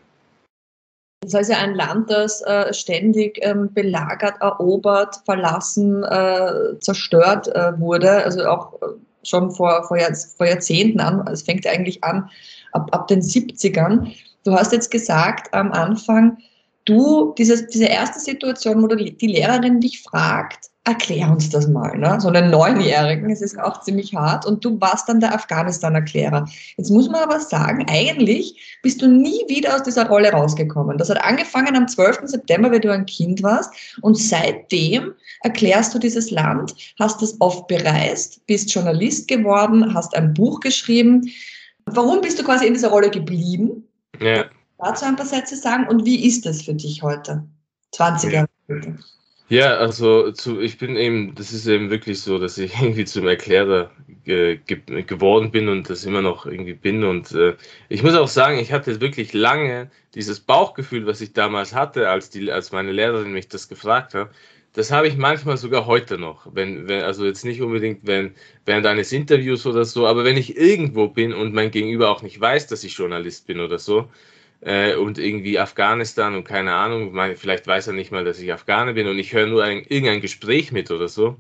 Das 1.22 1.34
heißt 1.34 1.52
ja 1.52 1.58
ein 1.60 1.76
Land, 1.76 2.12
das 2.12 2.42
äh, 2.42 2.74
ständig 2.74 3.40
ähm, 3.42 3.74
belagert, 3.74 4.36
erobert, 4.42 5.22
verlassen, 5.26 6.04
äh, 6.04 6.78
zerstört 6.82 7.48
äh, 7.56 7.80
wurde, 7.80 8.26
also 8.26 8.46
auch 8.46 8.74
äh, 8.82 8.86
schon 9.24 9.52
vor, 9.52 9.86
vor, 9.88 9.98
Jahr, 9.98 10.14
vor, 10.14 10.48
Jahrzehnten 10.48 11.00
an, 11.00 11.26
es 11.28 11.44
fängt 11.44 11.66
eigentlich 11.66 12.04
an 12.04 12.30
ab, 12.74 12.90
ab 12.92 13.08
den 13.08 13.22
70ern. 13.22 14.12
Du 14.44 14.54
hast 14.54 14.74
jetzt 14.74 14.92
gesagt 14.92 15.54
am 15.54 15.72
Anfang, 15.72 16.38
du, 16.84 17.34
dieses, 17.38 17.68
diese 17.68 17.86
erste 17.86 18.20
Situation, 18.20 18.84
wo 18.84 18.88
die 18.88 19.28
Lehrerin 19.28 19.80
dich 19.80 20.02
fragt, 20.02 20.72
erklär 20.86 21.32
uns 21.32 21.50
das 21.50 21.68
mal, 21.68 21.98
ne? 21.98 22.20
so 22.20 22.28
einen 22.28 22.52
Neunjährigen, 22.52 23.30
es 23.30 23.42
ist 23.42 23.58
auch 23.58 23.82
ziemlich 23.82 24.14
hart 24.14 24.46
und 24.46 24.66
du 24.66 24.80
warst 24.82 25.08
dann 25.08 25.22
der 25.22 25.34
Afghanistan-Erklärer. 25.34 26.46
Jetzt 26.76 26.90
muss 26.90 27.10
man 27.10 27.24
aber 27.24 27.40
sagen, 27.40 27.86
eigentlich 27.90 28.78
bist 28.82 29.02
du 29.02 29.08
nie 29.08 29.40
wieder 29.48 29.76
aus 29.76 29.84
dieser 29.84 30.08
Rolle 30.08 30.32
rausgekommen. 30.32 30.98
Das 30.98 31.10
hat 31.10 31.24
angefangen 31.24 31.78
am 31.78 31.88
12. 31.88 32.22
September, 32.26 32.70
wenn 32.70 32.82
du 32.82 32.92
ein 32.92 33.06
Kind 33.06 33.42
warst 33.44 33.74
und 34.02 34.18
seitdem 34.18 35.14
erklärst 35.42 35.94
du 35.94 36.00
dieses 36.00 36.32
Land, 36.32 36.76
hast 37.00 37.22
es 37.22 37.40
oft 37.40 37.68
bereist, 37.68 38.46
bist 38.46 38.74
Journalist 38.74 39.30
geworden, 39.30 39.94
hast 39.94 40.14
ein 40.18 40.34
Buch 40.34 40.60
geschrieben. 40.60 41.32
Warum 41.86 42.20
bist 42.20 42.40
du 42.40 42.44
quasi 42.44 42.68
in 42.68 42.74
dieser 42.74 42.90
Rolle 42.90 43.10
geblieben? 43.10 43.88
Ja. 44.20 44.46
Dazu 44.80 45.06
ein 45.06 45.16
paar 45.16 45.26
Sätze 45.26 45.56
sagen 45.56 45.88
und 45.88 46.04
wie 46.04 46.28
ist 46.28 46.46
das 46.46 46.64
für 46.64 46.74
dich 46.74 47.02
heute? 47.02 47.46
20 47.94 48.34
Jahre 48.34 48.48
später. 48.66 48.90
Ja, 48.90 48.96
also 49.78 50.32
zu, 50.32 50.62
ich 50.62 50.78
bin 50.78 50.96
eben, 50.96 51.36
das 51.36 51.52
ist 51.52 51.68
eben 51.68 51.90
wirklich 51.90 52.22
so, 52.22 52.40
dass 52.40 52.58
ich 52.58 52.74
irgendwie 52.82 53.06
zum 53.06 53.28
Erklärer 53.28 53.92
ge, 54.24 54.58
ge, 54.66 55.04
geworden 55.04 55.52
bin 55.52 55.68
und 55.68 55.90
das 55.90 56.06
immer 56.06 56.22
noch 56.22 56.46
irgendwie 56.46 56.74
bin. 56.74 57.04
Und 57.04 57.32
äh, 57.34 57.56
ich 57.90 58.04
muss 58.04 58.16
auch 58.16 58.28
sagen, 58.28 58.58
ich 58.58 58.72
hatte 58.72 59.02
wirklich 59.02 59.34
lange 59.34 59.92
dieses 60.16 60.40
Bauchgefühl, 60.40 61.06
was 61.06 61.22
ich 61.22 61.34
damals 61.34 61.74
hatte, 61.76 62.10
als, 62.10 62.30
die, 62.30 62.52
als 62.52 62.72
meine 62.72 62.92
Lehrerin 62.92 63.34
mich 63.34 63.50
das 63.50 63.68
gefragt 63.68 64.14
hat. 64.14 64.30
Das 64.74 64.92
habe 64.92 65.08
ich 65.08 65.18
manchmal 65.18 65.58
sogar 65.58 65.86
heute 65.86 66.18
noch. 66.18 66.48
Wenn, 66.52 66.88
wenn, 66.88 67.04
also 67.04 67.26
jetzt 67.26 67.46
nicht 67.46 67.62
unbedingt 67.62 68.08
wenn, 68.08 68.34
während 68.66 68.88
eines 68.88 69.12
Interviews 69.12 69.68
oder 69.68 69.86
so, 69.86 70.08
aber 70.08 70.24
wenn 70.24 70.38
ich 70.38 70.58
irgendwo 70.58 71.10
bin 71.10 71.34
und 71.34 71.54
mein 71.54 71.70
Gegenüber 71.70 72.10
auch 72.10 72.24
nicht 72.24 72.40
weiß, 72.42 72.68
dass 72.68 72.84
ich 72.84 72.98
Journalist 72.98 73.46
bin 73.46 73.60
oder 73.60 73.78
so, 73.78 74.10
äh, 74.66 74.96
und 74.96 75.18
irgendwie 75.18 75.60
Afghanistan 75.60 76.36
und 76.36 76.46
keine 76.46 76.74
Ahnung, 76.74 77.14
vielleicht 77.36 77.68
weiß 77.68 77.88
er 77.88 77.94
nicht 77.94 78.12
mal, 78.12 78.24
dass 78.24 78.40
ich 78.40 78.52
Afghane 78.52 78.94
bin 78.94 79.08
und 79.08 79.20
ich 79.20 79.34
höre 79.34 79.48
nur 79.48 79.64
ein, 79.64 79.84
irgendein 79.88 80.22
Gespräch 80.22 80.72
mit 80.72 80.90
oder 80.92 81.08
so. 81.08 81.38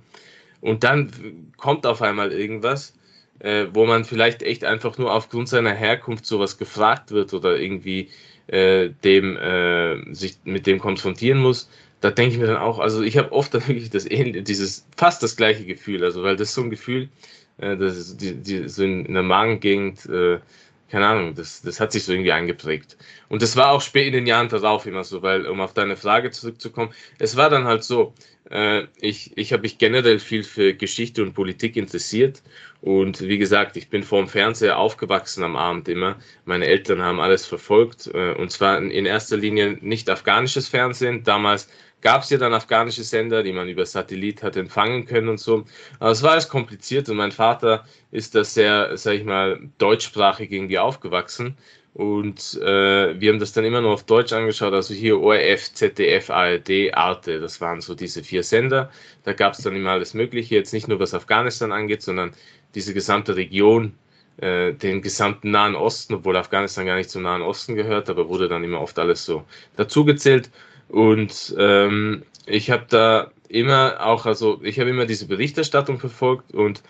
Und 0.61 0.83
dann 0.83 1.11
kommt 1.57 1.85
auf 1.85 2.01
einmal 2.01 2.31
irgendwas, 2.31 2.93
äh, 3.39 3.67
wo 3.73 3.85
man 3.85 4.05
vielleicht 4.05 4.43
echt 4.43 4.63
einfach 4.63 4.97
nur 4.97 5.13
aufgrund 5.13 5.49
seiner 5.49 5.73
Herkunft 5.73 6.25
sowas 6.25 6.57
gefragt 6.57 7.11
wird 7.11 7.33
oder 7.33 7.57
irgendwie 7.57 8.09
äh, 8.47 8.89
dem 9.03 9.37
äh, 9.37 10.13
sich 10.13 10.37
mit 10.43 10.67
dem 10.67 10.79
konfrontieren 10.79 11.39
muss. 11.39 11.69
Da 12.01 12.11
denke 12.11 12.33
ich 12.33 12.39
mir 12.39 12.47
dann 12.47 12.57
auch, 12.57 12.79
also 12.79 13.01
ich 13.01 13.17
habe 13.17 13.31
oft 13.31 13.53
dann 13.53 13.67
wirklich 13.67 13.89
das 13.89 14.05
dieses 14.05 14.85
fast 14.97 15.23
das 15.23 15.35
gleiche 15.35 15.65
Gefühl, 15.65 16.03
also 16.03 16.23
weil 16.23 16.35
das 16.35 16.53
so 16.53 16.61
ein 16.61 16.69
Gefühl, 16.69 17.09
äh, 17.57 17.77
das 17.77 17.97
ist 17.97 18.21
die, 18.21 18.33
die, 18.35 18.67
so 18.67 18.83
in 18.83 19.13
der 19.13 19.23
Magengegend 19.23 20.05
äh, 20.07 20.39
keine 20.89 21.07
Ahnung, 21.07 21.35
das, 21.35 21.61
das 21.61 21.79
hat 21.79 21.91
sich 21.91 22.03
so 22.03 22.13
irgendwie 22.13 22.31
eingeprägt. 22.31 22.97
Und 23.29 23.41
das 23.41 23.55
war 23.55 23.71
auch 23.71 23.81
spät 23.81 24.07
in 24.07 24.13
den 24.13 24.27
Jahren 24.27 24.49
darauf 24.49 24.85
immer 24.85 25.03
so, 25.03 25.21
weil, 25.21 25.47
um 25.47 25.59
auf 25.61 25.73
deine 25.73 25.95
Frage 25.95 26.31
zurückzukommen, 26.31 26.93
es 27.19 27.35
war 27.35 27.49
dann 27.49 27.65
halt 27.65 27.83
so, 27.83 28.13
äh, 28.49 28.85
ich, 28.99 29.35
ich 29.37 29.53
habe 29.53 29.63
mich 29.63 29.77
generell 29.77 30.19
viel 30.19 30.43
für 30.43 30.73
Geschichte 30.73 31.23
und 31.23 31.33
Politik 31.33 31.75
interessiert. 31.77 32.43
Und 32.81 33.21
wie 33.21 33.37
gesagt, 33.37 33.77
ich 33.77 33.89
bin 33.89 34.03
vor 34.03 34.19
dem 34.19 34.27
Fernseher 34.27 34.77
aufgewachsen 34.77 35.43
am 35.43 35.55
Abend 35.55 35.87
immer. 35.87 36.17
Meine 36.45 36.67
Eltern 36.67 37.01
haben 37.01 37.19
alles 37.19 37.45
verfolgt. 37.45 38.07
Äh, 38.13 38.33
und 38.33 38.51
zwar 38.51 38.77
in 38.79 39.05
erster 39.05 39.37
Linie 39.37 39.77
nicht 39.81 40.09
afghanisches 40.09 40.67
Fernsehen. 40.67 41.23
Damals 41.23 41.69
gab 42.03 42.23
es 42.23 42.29
ja 42.29 42.37
dann 42.37 42.53
afghanische 42.53 43.03
Sender, 43.03 43.41
die 43.43 43.53
man 43.53 43.67
über 43.69 43.85
Satellit 43.85 44.43
hat 44.43 44.57
empfangen 44.57 45.05
können 45.05 45.29
und 45.29 45.39
so. 45.39 45.65
Aber 45.99 46.11
es 46.11 46.21
war 46.21 46.31
alles 46.31 46.49
kompliziert 46.49 47.09
und 47.09 47.17
mein 47.17 47.31
Vater 47.31 47.85
ist 48.11 48.35
da 48.35 48.43
sehr, 48.43 48.95
sag 48.97 49.15
ich 49.15 49.23
mal, 49.23 49.59
deutschsprachig 49.79 50.51
irgendwie 50.51 50.77
aufgewachsen. 50.77 51.57
Und 51.93 52.59
äh, 52.61 53.19
wir 53.19 53.31
haben 53.31 53.39
das 53.39 53.53
dann 53.53 53.65
immer 53.65 53.79
nur 53.79 53.91
auf 53.91 54.03
Deutsch 54.03 54.33
angeschaut, 54.33 54.73
also 54.73 54.93
hier 54.95 55.19
ORF, 55.19 55.73
ZDF, 55.73 56.29
ARD, 56.31 56.93
Arte, 56.93 57.39
das 57.39 57.61
waren 57.61 57.81
so 57.81 57.93
diese 57.93 58.23
vier 58.23 58.43
Sender. 58.43 58.91
Da 59.23 59.33
gab 59.33 59.53
es 59.53 59.59
dann 59.61 59.75
immer 59.75 59.91
alles 59.91 60.13
Mögliche, 60.15 60.55
jetzt 60.55 60.73
nicht 60.73 60.87
nur 60.87 60.99
was 60.99 61.13
Afghanistan 61.13 61.71
angeht, 61.71 62.01
sondern 62.01 62.31
diese 62.73 62.95
gesamte 62.95 63.35
Region, 63.35 63.93
äh, 64.37 64.73
den 64.73 65.03
gesamten 65.03 65.51
Nahen 65.51 65.75
Osten, 65.75 66.15
obwohl 66.15 66.35
Afghanistan 66.35 66.87
gar 66.87 66.95
nicht 66.95 67.11
zum 67.11 67.21
Nahen 67.21 67.43
Osten 67.43 67.75
gehört, 67.75 68.09
aber 68.09 68.27
wurde 68.27 68.47
dann 68.47 68.63
immer 68.63 68.81
oft 68.81 68.97
alles 68.97 69.23
so 69.23 69.43
dazugezählt. 69.77 70.49
Und 70.93 71.55
ähm, 71.57 72.23
ich 72.45 72.69
habe 72.69 72.85
da 72.87 73.31
immer 73.49 74.05
auch, 74.05 74.27
also 74.27 74.61
ich 74.61 74.79
habe 74.79 74.91
immer 74.91 75.07
diese 75.07 75.25
Berichterstattung 75.25 75.97
verfolgt 75.97 76.53
und 76.53 76.83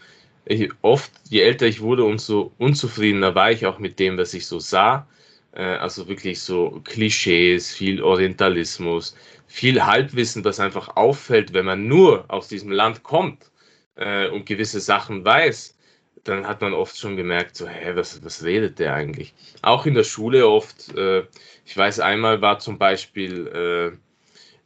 ich, 0.43 0.69
oft, 0.81 1.09
je 1.29 1.39
älter 1.39 1.67
ich 1.67 1.79
wurde, 1.79 2.03
umso 2.03 2.51
unzufriedener 2.57 3.33
war 3.33 3.51
ich 3.51 3.65
auch 3.65 3.79
mit 3.79 3.99
dem, 3.99 4.17
was 4.17 4.33
ich 4.33 4.45
so 4.45 4.59
sah. 4.59 5.07
Äh, 5.53 5.63
also 5.63 6.09
wirklich 6.09 6.41
so 6.41 6.81
Klischees, 6.83 7.71
viel 7.73 8.03
Orientalismus, 8.03 9.15
viel 9.47 9.85
Halbwissen, 9.85 10.43
das 10.43 10.59
einfach 10.59 10.97
auffällt, 10.97 11.53
wenn 11.53 11.65
man 11.65 11.87
nur 11.87 12.25
aus 12.27 12.49
diesem 12.49 12.71
Land 12.71 13.03
kommt 13.03 13.51
äh, 13.95 14.27
und 14.27 14.45
gewisse 14.45 14.81
Sachen 14.81 15.23
weiß 15.23 15.77
dann 16.23 16.47
hat 16.47 16.61
man 16.61 16.73
oft 16.73 16.97
schon 16.97 17.17
gemerkt, 17.17 17.55
so, 17.55 17.67
hä, 17.67 17.91
was, 17.95 18.23
was 18.23 18.43
redet 18.43 18.79
der 18.79 18.93
eigentlich? 18.93 19.33
Auch 19.61 19.85
in 19.85 19.93
der 19.93 20.03
Schule 20.03 20.47
oft, 20.47 20.95
äh, 20.95 21.23
ich 21.65 21.75
weiß, 21.75 21.99
einmal 21.99 22.41
war 22.41 22.59
zum 22.59 22.77
Beispiel, 22.77 23.47
äh, 23.47 23.97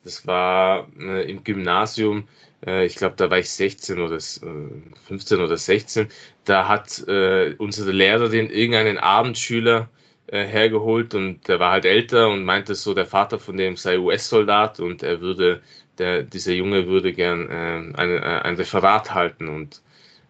das 0.04 0.26
war 0.28 0.88
äh, 1.00 1.30
im 1.30 1.44
Gymnasium, 1.44 2.28
äh, 2.66 2.86
ich 2.86 2.96
glaube, 2.96 3.16
da 3.18 3.30
war 3.30 3.40
ich 3.40 3.50
16 3.50 4.00
oder 4.00 4.20
15 4.20 5.40
äh, 5.40 5.42
oder 5.42 5.58
16, 5.58 6.08
da 6.46 6.68
hat 6.68 7.08
äh, 7.08 7.56
unsere 7.58 7.92
Lehrerin 7.92 8.50
irgendeinen 8.50 8.98
Abendschüler 8.98 9.90
hergeholt 10.30 11.16
und 11.16 11.48
der 11.48 11.62
war 11.62 11.72
halt 11.72 11.86
älter 11.86 12.28
und 12.28 12.44
meinte 12.44 12.76
so, 12.76 12.94
der 12.94 13.06
Vater 13.06 13.40
von 13.40 13.56
dem 13.56 13.78
sei 13.78 13.98
US-Soldat 13.98 14.82
und 14.82 15.02
er 15.02 15.22
würde, 15.22 15.62
der, 16.00 16.24
dieser 16.24 16.52
Junge 16.52 16.86
würde 16.88 17.14
gern 17.14 17.50
ein, 17.50 17.96
ein 17.96 18.56
Referat 18.56 19.14
halten 19.14 19.48
und 19.48 19.82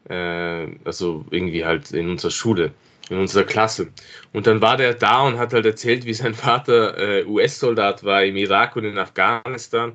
äh, 0.09 0.67
also 0.85 1.25
irgendwie 1.31 1.65
halt 1.65 1.91
in 1.91 2.09
unserer 2.09 2.31
Schule, 2.31 2.71
in 3.09 3.17
unserer 3.17 3.43
Klasse. 3.43 3.89
Und 4.33 4.47
dann 4.47 4.61
war 4.61 4.77
der 4.77 4.93
da 4.93 5.21
und 5.27 5.37
hat 5.37 5.53
halt 5.53 5.65
erzählt, 5.65 6.05
wie 6.05 6.13
sein 6.13 6.33
Vater 6.33 6.97
äh, 6.97 7.25
US-Soldat 7.25 8.03
war 8.03 8.23
im 8.23 8.35
Irak 8.37 8.75
und 8.75 8.85
in 8.85 8.97
Afghanistan 8.97 9.93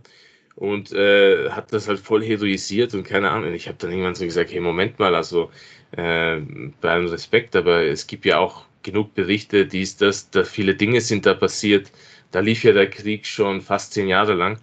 und 0.57 0.92
äh, 0.92 1.51
hat 1.51 1.72
das 1.72 1.88
halt 1.88 2.01
voll 2.01 2.22
heroisiert 2.25 2.94
und 2.94 3.05
keine 3.05 3.31
Ahnung. 3.31 3.55
Ich 3.55 3.68
habe 3.68 3.79
dann 3.79 3.90
irgendwann 3.90 4.14
so 4.14 4.25
gesagt, 4.25 4.53
hey, 4.53 4.61
Moment 4.61 4.98
mal, 4.98 5.14
also 5.14 5.51
äh, 5.92 6.40
bei 6.81 6.90
allem 6.90 7.07
Respekt, 7.07 7.57
aber 7.57 7.83
es 7.85 8.07
gibt 8.07 8.25
ja 8.25 8.38
auch 8.38 8.66
genug 8.83 9.14
Berichte, 9.14 9.66
dies, 9.66 9.96
das, 9.96 10.31
da 10.31 10.44
viele 10.44 10.75
Dinge 10.75 11.01
sind 11.01 11.27
da 11.27 11.35
passiert. 11.35 11.90
Da 12.33 12.40
lief 12.40 12.64
ja 12.64 12.72
der 12.72 12.90
Krieg 12.90 13.27
schon 13.27 13.61
fast 13.61 13.92
zehn 13.92 14.09
Jahre 14.09 14.35
lang 14.35 14.59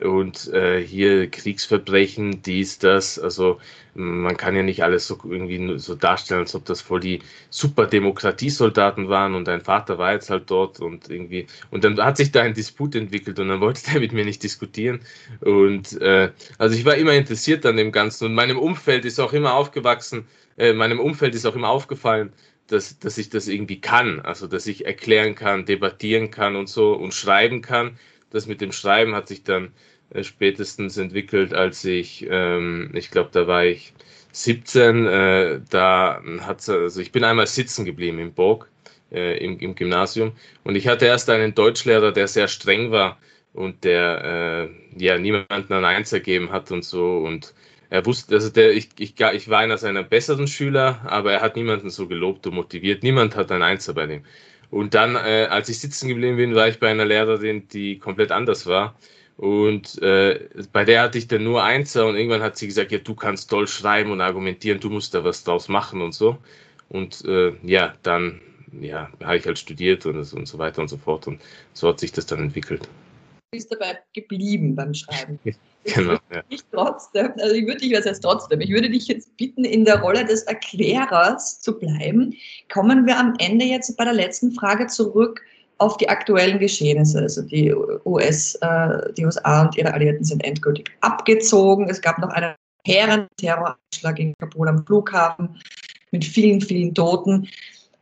und 0.00 0.52
äh, 0.52 0.80
hier 0.84 1.30
Kriegsverbrechen, 1.30 2.42
dies, 2.42 2.78
das. 2.78 3.18
Also 3.18 3.58
man 3.94 4.36
kann 4.36 4.54
ja 4.54 4.62
nicht 4.62 4.82
alles 4.84 5.06
so 5.06 5.18
irgendwie 5.24 5.78
so 5.78 5.94
darstellen, 5.94 6.42
als 6.42 6.54
ob 6.54 6.64
das 6.64 6.80
voll 6.80 7.00
die 7.00 7.20
super 7.50 7.86
Demokratiesoldaten 7.86 9.08
waren 9.08 9.34
und 9.34 9.48
dein 9.48 9.60
Vater 9.60 9.98
war 9.98 10.12
jetzt 10.12 10.30
halt 10.30 10.50
dort 10.50 10.80
und 10.80 11.10
irgendwie. 11.10 11.46
Und 11.70 11.84
dann 11.84 12.00
hat 12.00 12.16
sich 12.16 12.30
da 12.30 12.42
ein 12.42 12.54
Disput 12.54 12.94
entwickelt 12.94 13.38
und 13.40 13.48
dann 13.48 13.60
wollte 13.60 13.82
der 13.90 14.00
mit 14.00 14.12
mir 14.12 14.24
nicht 14.24 14.42
diskutieren. 14.42 15.00
Und 15.40 16.00
äh, 16.00 16.30
also 16.58 16.76
ich 16.76 16.84
war 16.84 16.94
immer 16.94 17.12
interessiert 17.12 17.66
an 17.66 17.76
dem 17.76 17.92
Ganzen 17.92 18.26
und 18.26 18.34
meinem 18.34 18.58
Umfeld 18.58 19.04
ist 19.04 19.18
auch 19.18 19.32
immer 19.32 19.54
aufgewachsen, 19.54 20.26
äh, 20.56 20.72
meinem 20.72 21.00
Umfeld 21.00 21.34
ist 21.34 21.46
auch 21.46 21.56
immer 21.56 21.68
aufgefallen, 21.68 22.32
dass, 22.68 22.98
dass 22.98 23.18
ich 23.18 23.30
das 23.30 23.48
irgendwie 23.48 23.80
kann, 23.80 24.20
also 24.20 24.46
dass 24.46 24.66
ich 24.66 24.86
erklären 24.86 25.34
kann, 25.34 25.64
debattieren 25.64 26.30
kann 26.30 26.54
und 26.54 26.68
so 26.68 26.92
und 26.92 27.14
schreiben 27.14 27.62
kann. 27.62 27.98
Das 28.30 28.46
mit 28.46 28.60
dem 28.60 28.72
Schreiben 28.72 29.14
hat 29.14 29.28
sich 29.28 29.42
dann 29.44 29.72
äh, 30.10 30.22
spätestens 30.24 30.96
entwickelt, 30.96 31.54
als 31.54 31.84
ich, 31.84 32.26
ähm, 32.28 32.90
ich 32.94 33.10
glaube, 33.10 33.30
da 33.32 33.46
war 33.46 33.64
ich 33.64 33.92
17, 34.32 35.06
äh, 35.06 35.60
da 35.70 36.22
hat 36.40 36.68
also 36.68 37.00
ich 37.00 37.12
bin 37.12 37.24
einmal 37.24 37.46
sitzen 37.46 37.84
geblieben 37.84 38.18
im 38.18 38.32
Burg, 38.32 38.68
äh, 39.10 39.42
im, 39.42 39.58
im, 39.58 39.74
Gymnasium 39.74 40.32
und 40.64 40.76
ich 40.76 40.86
hatte 40.88 41.06
erst 41.06 41.30
einen 41.30 41.54
Deutschlehrer, 41.54 42.12
der 42.12 42.28
sehr 42.28 42.48
streng 42.48 42.90
war 42.90 43.18
und 43.54 43.84
der 43.84 44.68
äh, 44.98 45.02
ja 45.02 45.18
niemanden 45.18 45.72
ein 45.72 45.84
Eins 45.84 46.12
ergeben 46.12 46.52
hat 46.52 46.70
und 46.70 46.84
so 46.84 47.18
und 47.18 47.54
er 47.90 48.04
wusste, 48.04 48.34
also 48.34 48.50
der, 48.50 48.72
ich, 48.72 48.90
ich, 48.98 49.14
ich 49.18 49.48
war 49.48 49.60
einer 49.60 49.78
seiner 49.78 50.02
besseren 50.02 50.46
Schüler, 50.46 51.00
aber 51.06 51.32
er 51.32 51.40
hat 51.40 51.56
niemanden 51.56 51.88
so 51.90 52.06
gelobt 52.06 52.46
und 52.46 52.54
motiviert. 52.54 53.02
Niemand 53.02 53.34
hat 53.34 53.50
ein 53.50 53.62
Einser 53.62 53.94
bei 53.94 54.06
dem. 54.06 54.24
Und 54.70 54.94
dann, 54.94 55.16
äh, 55.16 55.46
als 55.50 55.68
ich 55.68 55.78
sitzen 55.78 56.08
geblieben 56.08 56.36
bin, 56.36 56.54
war 56.54 56.68
ich 56.68 56.78
bei 56.78 56.90
einer 56.90 57.04
Lehrerin, 57.04 57.68
die 57.68 57.98
komplett 57.98 58.30
anders 58.32 58.66
war. 58.66 58.94
Und 59.36 60.02
äh, 60.02 60.48
bei 60.72 60.84
der 60.84 61.02
hatte 61.02 61.16
ich 61.16 61.28
dann 61.28 61.44
nur 61.44 61.62
Einser 61.62 62.06
und 62.06 62.16
irgendwann 62.16 62.42
hat 62.42 62.58
sie 62.58 62.66
gesagt, 62.66 62.90
ja, 62.90 62.98
du 62.98 63.14
kannst 63.14 63.48
toll 63.48 63.68
schreiben 63.68 64.10
und 64.10 64.20
argumentieren, 64.20 64.80
du 64.80 64.90
musst 64.90 65.14
da 65.14 65.22
was 65.22 65.44
draus 65.44 65.68
machen 65.68 66.02
und 66.02 66.12
so. 66.12 66.36
Und 66.88 67.24
äh, 67.24 67.52
ja, 67.62 67.94
dann 68.02 68.40
ja, 68.80 69.08
habe 69.22 69.36
ich 69.36 69.46
halt 69.46 69.58
studiert 69.58 70.04
und, 70.06 70.16
und 70.16 70.46
so 70.46 70.58
weiter 70.58 70.82
und 70.82 70.88
so 70.88 70.96
fort. 70.96 71.26
Und 71.28 71.40
so 71.72 71.88
hat 71.88 72.00
sich 72.00 72.12
das 72.12 72.26
dann 72.26 72.40
entwickelt. 72.40 72.82
Du 72.82 73.56
bist 73.56 73.72
dabei 73.72 73.98
geblieben 74.12 74.74
beim 74.74 74.92
Schreiben. 74.92 75.38
genau. 75.84 76.18
Ja. 76.32 76.42
Ich 76.48 76.62
trotzdem, 76.72 77.32
also 77.38 77.54
ich 77.54 77.66
würde 77.66 77.78
dich 77.78 77.92
was 77.92 78.04
jetzt 78.04 78.20
trotzdem, 78.20 78.60
ich 78.60 78.70
würde 78.70 78.90
dich 78.90 79.06
jetzt 79.08 79.36
bitten, 79.36 79.64
in 79.64 79.84
der 79.84 80.00
Rolle 80.00 80.24
des 80.24 80.42
Erklärers 80.42 81.60
zu 81.60 81.78
bleiben. 81.78 82.34
Kommen 82.72 83.06
wir 83.06 83.18
am 83.18 83.34
Ende 83.38 83.64
jetzt 83.64 83.96
bei 83.96 84.04
der 84.04 84.14
letzten 84.14 84.52
Frage 84.52 84.86
zurück 84.86 85.42
auf 85.78 85.96
die 85.96 86.08
aktuellen 86.08 86.58
Geschehnisse. 86.58 87.20
Also 87.20 87.42
die 87.42 87.72
US, 88.04 88.56
äh, 88.56 89.12
die 89.16 89.24
USA 89.24 89.62
und 89.62 89.76
ihre 89.76 89.94
Alliierten 89.94 90.24
sind 90.24 90.44
endgültig 90.44 90.90
abgezogen. 91.00 91.88
Es 91.88 92.00
gab 92.00 92.18
noch 92.18 92.30
einen 92.30 92.54
hehren 92.84 93.28
Terroranschlag 93.36 94.18
in 94.18 94.34
Kabul 94.38 94.68
am 94.68 94.84
Flughafen 94.84 95.60
mit 96.10 96.24
vielen, 96.24 96.60
vielen 96.60 96.94
Toten. 96.94 97.48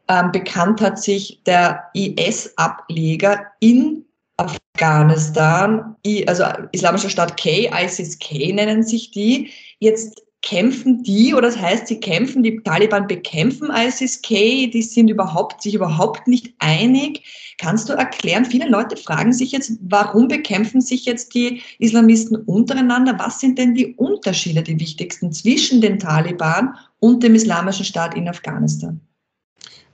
Ähm, 0.08 0.30
bekannt 0.32 0.80
hat 0.80 1.02
sich 1.02 1.42
der 1.44 1.84
IS-Ableger 1.94 3.44
in 3.60 4.05
Afghanistan, 4.37 5.96
also 6.27 6.44
Islamischer 6.72 7.09
Staat 7.09 7.37
K, 7.37 7.70
ISIS-K 7.72 8.53
nennen 8.53 8.83
sich 8.83 9.11
die, 9.11 9.51
jetzt 9.79 10.22
kämpfen 10.42 11.03
die, 11.03 11.35
oder 11.35 11.49
das 11.49 11.59
heißt, 11.59 11.88
sie 11.88 11.99
kämpfen, 11.99 12.42
die 12.42 12.61
Taliban 12.62 13.09
bekämpfen 13.09 13.68
ISIS-K, 13.70 14.68
die 14.68 14.83
sind 14.83 15.09
überhaupt, 15.09 15.61
sich 15.62 15.75
überhaupt 15.75 16.29
nicht 16.29 16.55
einig. 16.61 17.22
Kannst 17.59 17.88
du 17.88 17.94
erklären, 17.94 18.44
viele 18.44 18.68
Leute 18.68 18.96
fragen 18.96 19.33
sich 19.33 19.51
jetzt, 19.53 19.72
warum 19.81 20.29
bekämpfen 20.29 20.81
sich 20.81 21.05
jetzt 21.05 21.35
die 21.35 21.62
Islamisten 21.81 22.37
untereinander? 22.37 23.16
Was 23.18 23.40
sind 23.40 23.59
denn 23.59 23.75
die 23.75 23.94
Unterschiede, 23.94 24.62
die 24.62 24.79
wichtigsten 24.79 25.33
zwischen 25.33 25.81
den 25.81 25.99
Taliban 25.99 26.77
und 27.01 27.25
dem 27.25 27.35
Islamischen 27.35 27.85
Staat 27.85 28.14
in 28.14 28.29
Afghanistan? 28.29 29.01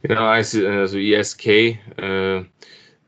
Genau, 0.03 0.27
also 0.27 0.99
ISK 0.99 1.47
äh, 1.47 2.45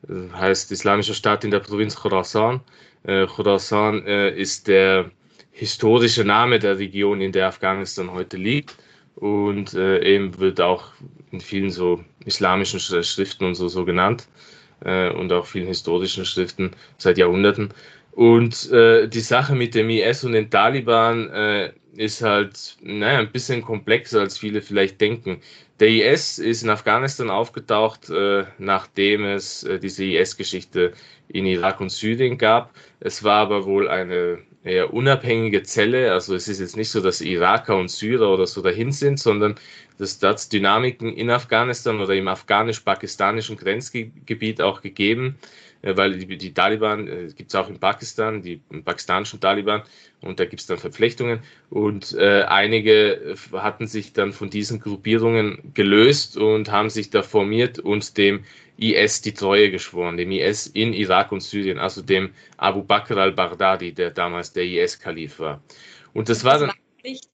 heißt 0.09 0.71
Islamischer 0.71 1.13
Staat 1.13 1.43
in 1.43 1.51
der 1.51 1.59
Provinz 1.59 1.95
Khorasan. 1.95 2.61
Äh, 3.03 3.27
Khorasan 3.27 4.05
äh, 4.05 4.31
ist 4.35 4.67
der 4.67 5.11
historische 5.51 6.23
Name 6.23 6.59
der 6.59 6.77
Region, 6.77 7.21
in 7.21 7.31
der 7.31 7.47
Afghanistan 7.47 8.11
heute 8.11 8.37
liegt. 8.37 8.75
Und 9.15 9.73
äh, 9.73 10.03
eben 10.03 10.37
wird 10.39 10.59
auch 10.59 10.91
in 11.31 11.39
vielen 11.39 11.71
so 11.71 12.03
islamischen 12.25 12.79
Schriften 12.79 13.45
und 13.45 13.55
so, 13.55 13.67
so 13.67 13.85
genannt 13.85 14.27
äh, 14.83 15.09
und 15.09 15.31
auch 15.31 15.45
vielen 15.45 15.67
historischen 15.67 16.25
Schriften 16.25 16.71
seit 16.97 17.17
Jahrhunderten. 17.17 17.69
Und 18.11 18.71
äh, 18.71 19.07
die 19.07 19.19
Sache 19.19 19.55
mit 19.55 19.75
dem 19.75 19.89
IS 19.89 20.23
und 20.23 20.33
den 20.33 20.49
Taliban 20.49 21.29
äh, 21.29 21.71
ist 21.97 22.21
halt 22.21 22.77
naja, 22.81 23.19
ein 23.19 23.31
bisschen 23.31 23.61
komplexer, 23.61 24.21
als 24.21 24.37
viele 24.37 24.61
vielleicht 24.61 24.99
denken. 25.01 25.41
Der 25.81 25.89
IS 25.89 26.39
ist 26.39 26.63
in 26.63 26.69
Afghanistan 26.69 27.29
aufgetaucht, 27.29 28.09
äh, 28.09 28.45
nachdem 28.57 29.25
es 29.25 29.63
äh, 29.63 29.77
diese 29.77 30.05
IS-Geschichte 30.05 30.93
in 31.27 31.45
Irak 31.45 31.81
und 31.81 31.91
Syrien 31.91 32.37
gab. 32.37 32.73
Es 33.01 33.23
war 33.25 33.41
aber 33.41 33.65
wohl 33.65 33.89
eine 33.89 34.39
eher 34.63 34.93
unabhängige 34.93 35.63
Zelle. 35.63 36.13
Also 36.13 36.33
es 36.33 36.47
ist 36.47 36.61
jetzt 36.61 36.77
nicht 36.77 36.89
so, 36.89 37.01
dass 37.01 37.19
Iraker 37.19 37.77
und 37.77 37.89
Syrer 37.89 38.29
oder 38.33 38.47
so 38.47 38.61
dahin 38.61 38.93
sind, 38.93 39.19
sondern 39.19 39.55
dass 39.97 40.17
das 40.17 40.47
Dynamiken 40.47 41.13
in 41.13 41.29
Afghanistan 41.29 41.99
oder 41.99 42.15
im 42.15 42.29
afghanisch-pakistanischen 42.29 43.57
Grenzgebiet 43.57 44.61
auch 44.61 44.81
gegeben, 44.81 45.37
weil 45.93 46.17
die, 46.17 46.37
die 46.37 46.53
Taliban 46.53 47.07
äh, 47.07 47.27
gibt 47.35 47.51
es 47.51 47.55
auch 47.55 47.69
in 47.69 47.79
Pakistan, 47.79 48.41
die 48.41 48.61
pakistanischen 48.83 49.39
Taliban, 49.39 49.83
und 50.21 50.39
da 50.39 50.45
gibt 50.45 50.61
es 50.61 50.67
dann 50.67 50.77
Verflechtungen. 50.77 51.39
Und 51.69 52.13
äh, 52.13 52.43
einige 52.43 53.35
hatten 53.53 53.87
sich 53.87 54.13
dann 54.13 54.33
von 54.33 54.49
diesen 54.49 54.79
Gruppierungen 54.79 55.71
gelöst 55.73 56.37
und 56.37 56.71
haben 56.71 56.89
sich 56.89 57.11
da 57.11 57.21
formiert 57.21 57.79
und 57.79 58.17
dem 58.17 58.43
IS 58.77 59.21
die 59.21 59.33
Treue 59.33 59.71
geschworen, 59.71 60.17
dem 60.17 60.31
IS 60.31 60.67
in 60.67 60.93
Irak 60.93 61.31
und 61.31 61.41
Syrien, 61.41 61.77
also 61.77 62.01
dem 62.01 62.31
Abu 62.57 62.83
Bakr 62.83 63.17
al-Baghdadi, 63.17 63.93
der 63.93 64.11
damals 64.11 64.51
der 64.51 64.63
IS-Kalif 64.65 65.39
war. 65.39 65.61
Und 66.13 66.29
das 66.29 66.43
war 66.43 66.59
dann. 66.59 66.71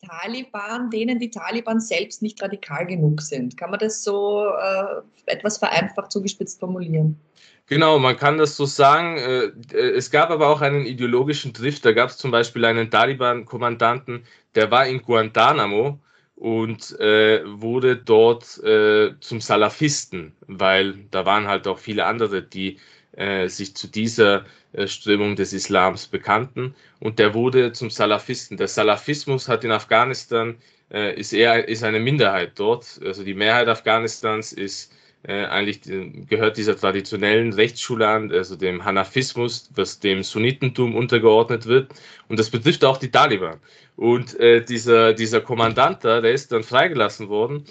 Taliban, 0.08 0.90
denen 0.90 1.20
die 1.20 1.30
Taliban 1.30 1.80
selbst 1.80 2.22
nicht 2.22 2.42
radikal 2.42 2.86
genug 2.86 3.22
sind. 3.22 3.58
Kann 3.58 3.72
man 3.72 3.80
das 3.80 4.04
so 4.04 4.46
äh, 4.46 5.02
etwas 5.26 5.58
vereinfacht 5.58 6.12
zugespitzt 6.12 6.60
formulieren? 6.60 7.20
Genau, 7.68 8.00
man 8.00 8.18
kann 8.18 8.38
das 8.38 8.58
so 8.58 8.66
sagen. 8.66 9.18
Äh, 9.18 9.52
es 9.78 10.12
gab 10.12 10.30
aber 10.30 10.50
auch 10.50 10.62
einen 10.62 10.86
ideologischen 10.86 11.54
Drift. 11.54 11.86
Da 11.86 11.94
gab 11.94 12.10
es 12.10 12.18
zum 12.18 12.32
Beispiel 12.32 12.66
einen 12.66 12.92
Taliban-Kommandanten, 12.92 14.24
der 14.56 14.72
war 14.72 14.86
in 14.88 15.02
Guantanamo 15.02 16.00
und 16.36 17.00
äh, 17.00 17.42
wurde 17.46 17.96
dort 17.96 18.58
äh, 18.64 19.14
zum 19.20 19.42
Salafisten, 19.42 20.34
weil 20.48 21.06
da 21.12 21.26
waren 21.26 21.48
halt 21.48 21.68
auch 21.68 21.78
viele 21.78 22.06
andere, 22.06 22.42
die 22.42 22.80
äh, 23.14 23.48
sich 23.48 23.76
zu 23.76 23.88
dieser 23.88 24.46
äh, 24.74 24.88
Strömung 24.88 25.36
des 25.36 25.54
Islams 25.54 26.08
bekannten 26.08 26.76
und 27.00 27.20
der 27.20 27.34
wurde 27.34 27.74
zum 27.74 27.90
Salafisten. 27.90 28.58
Der 28.58 28.68
Salafismus 28.68 29.48
hat 29.48 29.64
in 29.64 29.72
Afghanistan 29.72 30.56
äh, 30.92 31.20
ist 31.20 31.34
eher 31.34 31.68
ist 31.68 31.84
eine 31.84 32.00
Minderheit 32.00 32.54
dort. 32.56 33.00
Also 33.04 33.24
die 33.24 33.34
Mehrheit 33.34 33.68
Afghanistans 33.68 34.54
ist 34.54 34.94
äh, 35.24 35.46
eigentlich 35.46 35.82
gehört 36.28 36.58
dieser 36.58 36.76
traditionellen 36.76 37.54
Rechtsschule 37.54 38.08
an, 38.08 38.32
also 38.32 38.56
dem 38.56 38.84
Hanafismus, 38.84 39.70
was 39.76 40.00
dem 40.00 40.24
Sunnitentum 40.24 40.96
untergeordnet 40.96 41.68
wird. 41.68 41.94
Und 42.28 42.40
das 42.40 42.50
betrifft 42.50 42.84
auch 42.84 42.98
die 42.98 43.12
Taliban. 43.12 43.60
Und 43.98 44.40
äh, 44.40 44.64
dieser, 44.64 45.14
dieser 45.14 45.42
Kommandant 45.42 46.04
da, 46.04 46.22
der 46.22 46.34
ist 46.34 46.52
dann 46.52 46.64
freigelassen 46.64 47.30
worden. 47.30 47.66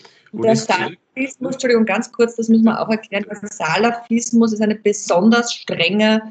der 0.78 0.96
Salafismus, 1.20 1.54
Entschuldigung, 1.54 1.84
ganz 1.84 2.12
kurz, 2.12 2.36
das 2.36 2.48
müssen 2.48 2.64
wir 2.64 2.80
auch 2.80 2.88
erklären. 2.88 3.24
Salafismus 3.42 4.52
ist 4.52 4.62
eine 4.62 4.74
besonders 4.74 5.52
strenge 5.52 6.22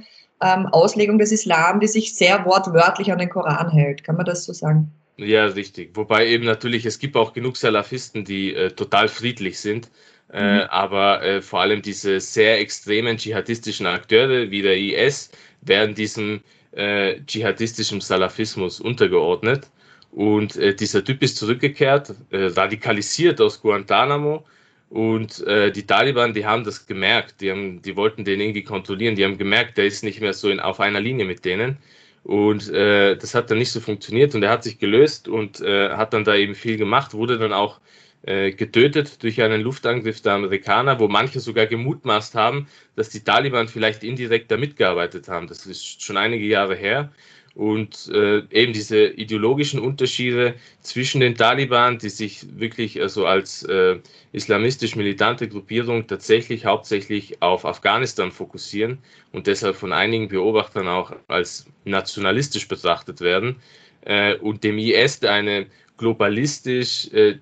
ähm, 0.42 0.66
Auslegung 0.68 1.20
des 1.20 1.32
Islam, 1.32 1.80
die 1.80 1.88
sich 1.88 2.16
sehr 2.16 2.44
wortwörtlich 2.46 3.12
an 3.12 3.20
den 3.20 3.30
Koran 3.30 3.70
hält. 3.70 4.04
Kann 4.04 4.16
man 4.16 4.26
das 4.26 4.46
so 4.46 4.54
sagen? 4.54 4.92
Ja, 5.18 5.46
richtig. 5.46 5.92
Wobei 5.96 6.28
eben 6.28 6.46
natürlich, 6.46 6.86
es 6.86 6.98
gibt 6.98 7.16
auch 7.16 7.34
genug 7.34 7.58
Salafisten, 7.58 8.24
die 8.24 8.54
äh, 8.54 8.72
total 8.72 9.08
friedlich 9.08 9.60
sind. 9.60 9.90
Äh, 10.32 10.64
mhm. 10.64 10.70
aber 10.70 11.24
äh, 11.24 11.42
vor 11.42 11.62
allem 11.62 11.82
diese 11.82 12.20
sehr 12.20 12.60
extremen 12.60 13.18
dschihadistischen 13.18 13.88
Akteure 13.88 14.52
wie 14.52 14.62
der 14.62 14.78
IS 14.78 15.32
werden 15.62 15.96
diesem 15.96 16.42
äh, 16.72 17.16
dschihadistischen 17.26 18.00
Salafismus 18.00 18.80
untergeordnet. 18.80 19.68
Und 20.12 20.56
äh, 20.58 20.76
dieser 20.76 21.04
Typ 21.04 21.24
ist 21.24 21.38
zurückgekehrt, 21.38 22.14
äh, 22.30 22.46
radikalisiert 22.46 23.42
aus 23.42 23.60
Guantanamo. 23.60 24.46
Und 24.90 25.46
äh, 25.46 25.72
die 25.72 25.86
Taliban, 25.86 26.34
die 26.34 26.46
haben 26.46 26.64
das 26.64 26.88
gemerkt, 26.88 27.42
die, 27.42 27.52
haben, 27.52 27.82
die 27.82 27.96
wollten 27.96 28.26
den 28.26 28.42
irgendwie 28.42 28.64
kontrollieren, 28.64 29.16
die 29.16 29.24
haben 29.24 29.38
gemerkt, 29.38 29.78
der 29.78 29.86
ist 29.86 30.04
nicht 30.04 30.20
mehr 30.20 30.34
so 30.34 30.50
in, 30.50 30.60
auf 30.60 30.80
einer 30.80 31.00
Linie 31.00 31.26
mit 31.26 31.46
denen. 31.46 31.78
Und 32.24 32.70
äh, 32.70 33.16
das 33.16 33.36
hat 33.36 33.52
dann 33.52 33.60
nicht 33.60 33.72
so 33.72 33.80
funktioniert 33.80 34.36
und 34.36 34.44
er 34.44 34.50
hat 34.50 34.64
sich 34.64 34.80
gelöst 34.80 35.28
und 35.28 35.62
äh, 35.62 35.92
hat 35.92 36.14
dann 36.14 36.24
da 36.24 36.36
eben 36.36 36.56
viel 36.56 36.78
gemacht, 36.78 37.14
wurde 37.14 37.38
dann 37.38 37.54
auch 37.54 37.80
äh, 38.24 38.52
getötet 38.52 39.24
durch 39.24 39.42
einen 39.42 39.62
Luftangriff 39.62 40.22
der 40.22 40.34
Amerikaner, 40.34 41.00
wo 41.00 41.08
manche 41.08 41.40
sogar 41.40 41.68
gemutmaßt 41.68 42.36
haben, 42.36 42.68
dass 42.96 43.10
die 43.10 43.24
Taliban 43.24 43.68
vielleicht 43.68 44.04
indirekt 44.04 44.52
da 44.52 44.58
mitgearbeitet 44.58 45.28
haben. 45.30 45.48
Das 45.48 45.66
ist 45.66 46.04
schon 46.04 46.18
einige 46.18 46.46
Jahre 46.46 46.76
her. 46.76 47.12
Und 47.60 48.10
äh, 48.14 48.42
eben 48.52 48.72
diese 48.72 49.08
ideologischen 49.08 49.82
Unterschiede 49.82 50.56
zwischen 50.80 51.20
den 51.20 51.36
Taliban, 51.36 51.98
die 51.98 52.08
sich 52.08 52.46
wirklich 52.58 53.02
also 53.02 53.26
als 53.26 53.64
äh, 53.64 54.00
islamistisch-militante 54.32 55.50
Gruppierung 55.50 56.08
tatsächlich 56.08 56.64
hauptsächlich 56.64 57.42
auf 57.42 57.66
Afghanistan 57.66 58.32
fokussieren 58.32 59.00
und 59.34 59.46
deshalb 59.46 59.76
von 59.76 59.92
einigen 59.92 60.30
Beobachtern 60.30 60.88
auch 60.88 61.12
als 61.28 61.66
nationalistisch 61.84 62.66
betrachtet 62.70 63.20
werden, 63.20 63.58
äh, 64.06 64.36
und 64.38 64.64
dem 64.64 64.78
IS, 64.78 65.20
der 65.20 65.34
eine 65.34 65.68
globalistisch 65.98 67.12
äh, 67.12 67.38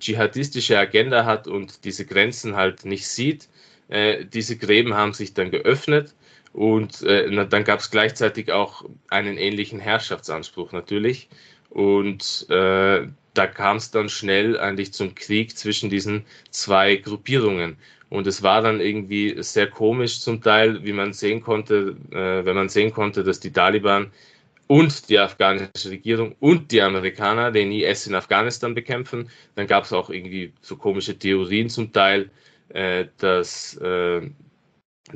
Agenda 0.76 1.26
hat 1.26 1.48
und 1.48 1.86
diese 1.86 2.08
Grenzen 2.08 2.56
halt 2.56 2.86
nicht 2.86 3.08
sieht. 3.08 3.48
Äh, 3.90 4.26
diese 4.26 4.58
Gräben 4.58 4.96
haben 4.96 5.14
sich 5.14 5.36
dann 5.36 5.52
geöffnet 5.52 6.16
und 6.58 7.04
äh, 7.04 7.46
dann 7.46 7.64
gab 7.64 7.82
es 7.82 7.92
gleichzeitig 7.92 8.52
auch 8.52 8.84
einen 9.10 9.38
ähnlichen 9.38 9.80
Herrschaftsanspruch 9.80 10.72
natürlich. 10.72 11.30
Und 11.70 12.48
äh, 12.50 13.06
da 13.36 13.46
kam 13.46 13.78
es 13.78 13.92
dann 13.92 14.10
schnell 14.10 14.60
eigentlich 14.60 14.92
zum 14.92 15.14
Krieg 15.14 15.56
zwischen 15.56 15.92
diesen 15.92 16.26
zwei 16.50 16.96
Gruppierungen. 16.96 17.78
Und 18.10 18.26
es 18.26 18.42
war 18.42 18.64
dann 18.64 18.82
irgendwie 18.82 19.36
sehr 19.44 19.68
komisch 19.68 20.20
zum 20.20 20.42
Teil, 20.42 20.84
wie 20.84 20.94
man 20.94 21.14
sehen 21.14 21.42
konnte, 21.42 21.96
äh, 22.10 22.44
wenn 22.44 22.56
man 22.56 22.70
sehen 22.70 22.92
konnte, 22.92 23.24
dass 23.24 23.40
die 23.40 23.52
Taliban 23.52 24.12
und 24.66 25.10
die 25.10 25.20
afghanische 25.20 25.92
Regierung 25.92 26.36
und 26.40 26.72
die 26.72 26.82
Amerikaner 26.82 27.52
den 27.52 27.72
IS 27.72 28.08
in 28.08 28.16
Afghanistan 28.16 28.74
bekämpfen. 28.74 29.30
Dann 29.54 29.68
gab 29.68 29.84
es 29.84 29.94
auch 29.94 30.10
irgendwie 30.10 30.54
so 30.62 30.76
komische 30.76 31.20
Theorien 31.20 31.70
zum 31.70 31.94
Teil, 31.94 32.32
äh, 32.70 33.06
dass, 33.20 33.78
äh, 33.78 34.22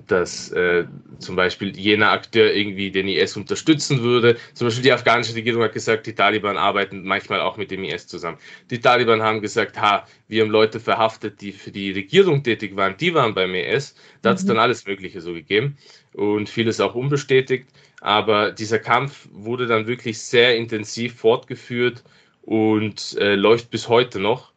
dass 0.07 0.51
äh, 0.51 0.85
zum 1.19 1.35
Beispiel 1.35 1.77
jener 1.77 2.11
Akteur 2.11 2.53
irgendwie 2.53 2.91
den 2.91 3.07
IS 3.07 3.35
unterstützen 3.35 4.01
würde. 4.01 4.37
Zum 4.53 4.67
Beispiel 4.67 4.83
die 4.83 4.91
afghanische 4.91 5.35
Regierung 5.35 5.63
hat 5.63 5.73
gesagt, 5.73 6.07
die 6.07 6.15
Taliban 6.15 6.57
arbeiten 6.57 7.03
manchmal 7.03 7.41
auch 7.41 7.57
mit 7.57 7.71
dem 7.71 7.83
IS 7.83 8.07
zusammen. 8.07 8.37
Die 8.69 8.79
Taliban 8.79 9.21
haben 9.21 9.41
gesagt, 9.41 9.79
ha, 9.81 10.07
wir 10.27 10.43
haben 10.43 10.51
Leute 10.51 10.79
verhaftet, 10.79 11.41
die 11.41 11.51
für 11.51 11.71
die 11.71 11.91
Regierung 11.91 12.43
tätig 12.43 12.75
waren, 12.75 12.95
die 12.97 13.13
waren 13.13 13.33
beim 13.33 13.53
IS. 13.53 13.95
Da 14.21 14.29
hat 14.29 14.37
es 14.37 14.43
mhm. 14.43 14.49
dann 14.49 14.59
alles 14.59 14.85
Mögliche 14.85 15.19
so 15.19 15.33
gegeben 15.33 15.77
und 16.13 16.49
vieles 16.49 16.79
auch 16.79 16.95
unbestätigt. 16.95 17.67
Aber 17.99 18.51
dieser 18.51 18.79
Kampf 18.79 19.27
wurde 19.31 19.67
dann 19.67 19.87
wirklich 19.87 20.19
sehr 20.19 20.55
intensiv 20.55 21.15
fortgeführt 21.15 22.03
und 22.41 23.15
äh, 23.19 23.35
läuft 23.35 23.69
bis 23.69 23.87
heute 23.87 24.19
noch. 24.19 24.50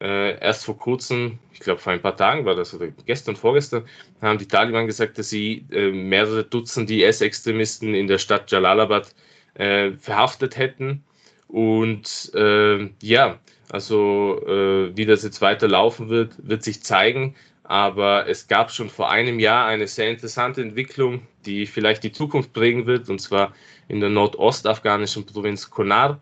Äh, 0.00 0.38
erst 0.40 0.64
vor 0.64 0.78
kurzem, 0.78 1.38
ich 1.52 1.60
glaube 1.60 1.80
vor 1.80 1.92
ein 1.92 2.00
paar 2.00 2.16
Tagen 2.16 2.46
war 2.46 2.54
das, 2.54 2.72
oder 2.72 2.88
gestern, 3.04 3.36
vorgestern, 3.36 3.84
haben 4.22 4.38
die 4.38 4.48
Taliban 4.48 4.86
gesagt, 4.86 5.18
dass 5.18 5.28
sie 5.28 5.66
äh, 5.70 5.90
mehrere 5.90 6.44
Dutzend 6.44 6.90
IS-Extremisten 6.90 7.94
in 7.94 8.06
der 8.06 8.18
Stadt 8.18 8.50
Jalalabad 8.50 9.14
äh, 9.54 9.92
verhaftet 9.92 10.56
hätten. 10.56 11.04
Und 11.48 12.30
äh, 12.34 12.88
ja, 13.02 13.38
also 13.70 14.40
äh, 14.46 14.96
wie 14.96 15.04
das 15.04 15.22
jetzt 15.22 15.42
weiterlaufen 15.42 16.08
wird, 16.08 16.34
wird 16.38 16.62
sich 16.62 16.82
zeigen. 16.82 17.34
Aber 17.64 18.26
es 18.26 18.48
gab 18.48 18.72
schon 18.72 18.88
vor 18.88 19.10
einem 19.10 19.38
Jahr 19.38 19.66
eine 19.66 19.86
sehr 19.86 20.10
interessante 20.10 20.62
Entwicklung, 20.62 21.22
die 21.44 21.66
vielleicht 21.66 22.02
die 22.04 22.12
Zukunft 22.12 22.52
prägen 22.52 22.86
wird, 22.86 23.08
und 23.08 23.20
zwar 23.20 23.54
in 23.86 24.00
der 24.00 24.10
nordostafghanischen 24.10 25.26
Provinz 25.26 25.70
Konar. 25.70 26.20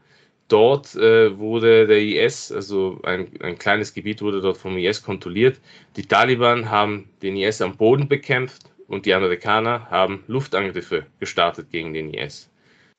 Dort 0.48 0.94
äh, 0.96 1.38
wurde 1.38 1.86
der 1.86 2.00
IS, 2.00 2.50
also 2.50 2.98
ein, 3.02 3.30
ein 3.40 3.58
kleines 3.58 3.92
Gebiet 3.92 4.22
wurde 4.22 4.40
dort 4.40 4.56
vom 4.56 4.78
IS 4.78 5.02
kontrolliert. 5.02 5.60
Die 5.96 6.06
Taliban 6.06 6.70
haben 6.70 7.10
den 7.22 7.36
IS 7.36 7.60
am 7.60 7.76
Boden 7.76 8.08
bekämpft 8.08 8.62
und 8.86 9.04
die 9.04 9.12
Amerikaner 9.12 9.90
haben 9.90 10.24
Luftangriffe 10.26 11.06
gestartet 11.20 11.70
gegen 11.70 11.92
den 11.92 12.14
IS. 12.14 12.50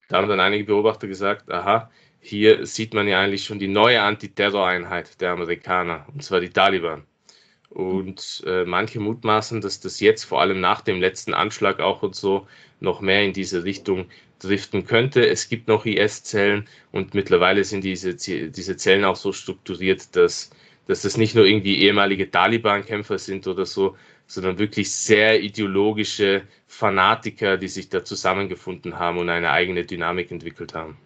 Da 0.10 0.18
haben 0.18 0.30
dann 0.30 0.40
einige 0.40 0.66
Beobachter 0.66 1.08
gesagt, 1.08 1.52
aha, 1.52 1.90
hier 2.20 2.66
sieht 2.68 2.94
man 2.94 3.08
ja 3.08 3.20
eigentlich 3.20 3.46
schon 3.46 3.60
die 3.60 3.68
neue 3.68 4.02
Antiterroreinheit 4.02 5.20
der 5.20 5.32
Amerikaner, 5.32 6.06
und 6.14 6.24
zwar 6.24 6.42
die 6.42 6.50
Taliban. 6.50 7.04
Und 7.70 8.44
äh, 8.48 8.66
manche 8.66 9.00
mutmaßen, 9.00 9.62
dass 9.62 9.80
das 9.80 10.00
jetzt 10.00 10.24
vor 10.24 10.42
allem 10.42 10.60
nach 10.60 10.82
dem 10.82 11.00
letzten 11.00 11.34
Anschlag 11.34 11.80
auch 11.80 12.04
und 12.04 12.16
so 12.16 12.48
noch 12.80 13.02
mehr 13.02 13.24
in 13.24 13.34
diese 13.34 13.64
Richtung 13.64 14.08
driften 14.40 14.86
könnte. 14.86 15.28
Es 15.28 15.50
gibt 15.50 15.68
noch 15.68 15.86
IS-Zellen 15.86 16.68
und 16.92 17.14
mittlerweile 17.14 17.64
sind 17.64 17.84
diese, 17.84 18.16
diese 18.16 18.78
Zellen 18.78 19.06
auch 19.06 19.16
so 19.16 19.34
strukturiert, 19.34 20.16
dass, 20.16 20.52
dass 20.88 21.04
das 21.04 21.18
nicht 21.18 21.36
nur 21.36 21.46
irgendwie 21.46 21.80
ehemalige 21.80 22.30
Taliban-Kämpfer 22.32 23.20
sind 23.20 23.48
oder 23.48 23.66
so, 23.66 23.96
sondern 24.28 24.60
wirklich 24.60 24.92
sehr 24.92 25.42
ideologische 25.42 26.44
Fanatiker, 26.68 27.58
die 27.58 27.68
sich 27.68 27.90
da 27.90 28.04
zusammengefunden 28.04 29.00
haben 29.00 29.18
und 29.18 29.30
eine 29.30 29.52
eigene 29.52 29.86
Dynamik 29.86 30.32
entwickelt 30.32 30.74
haben. 30.74 30.98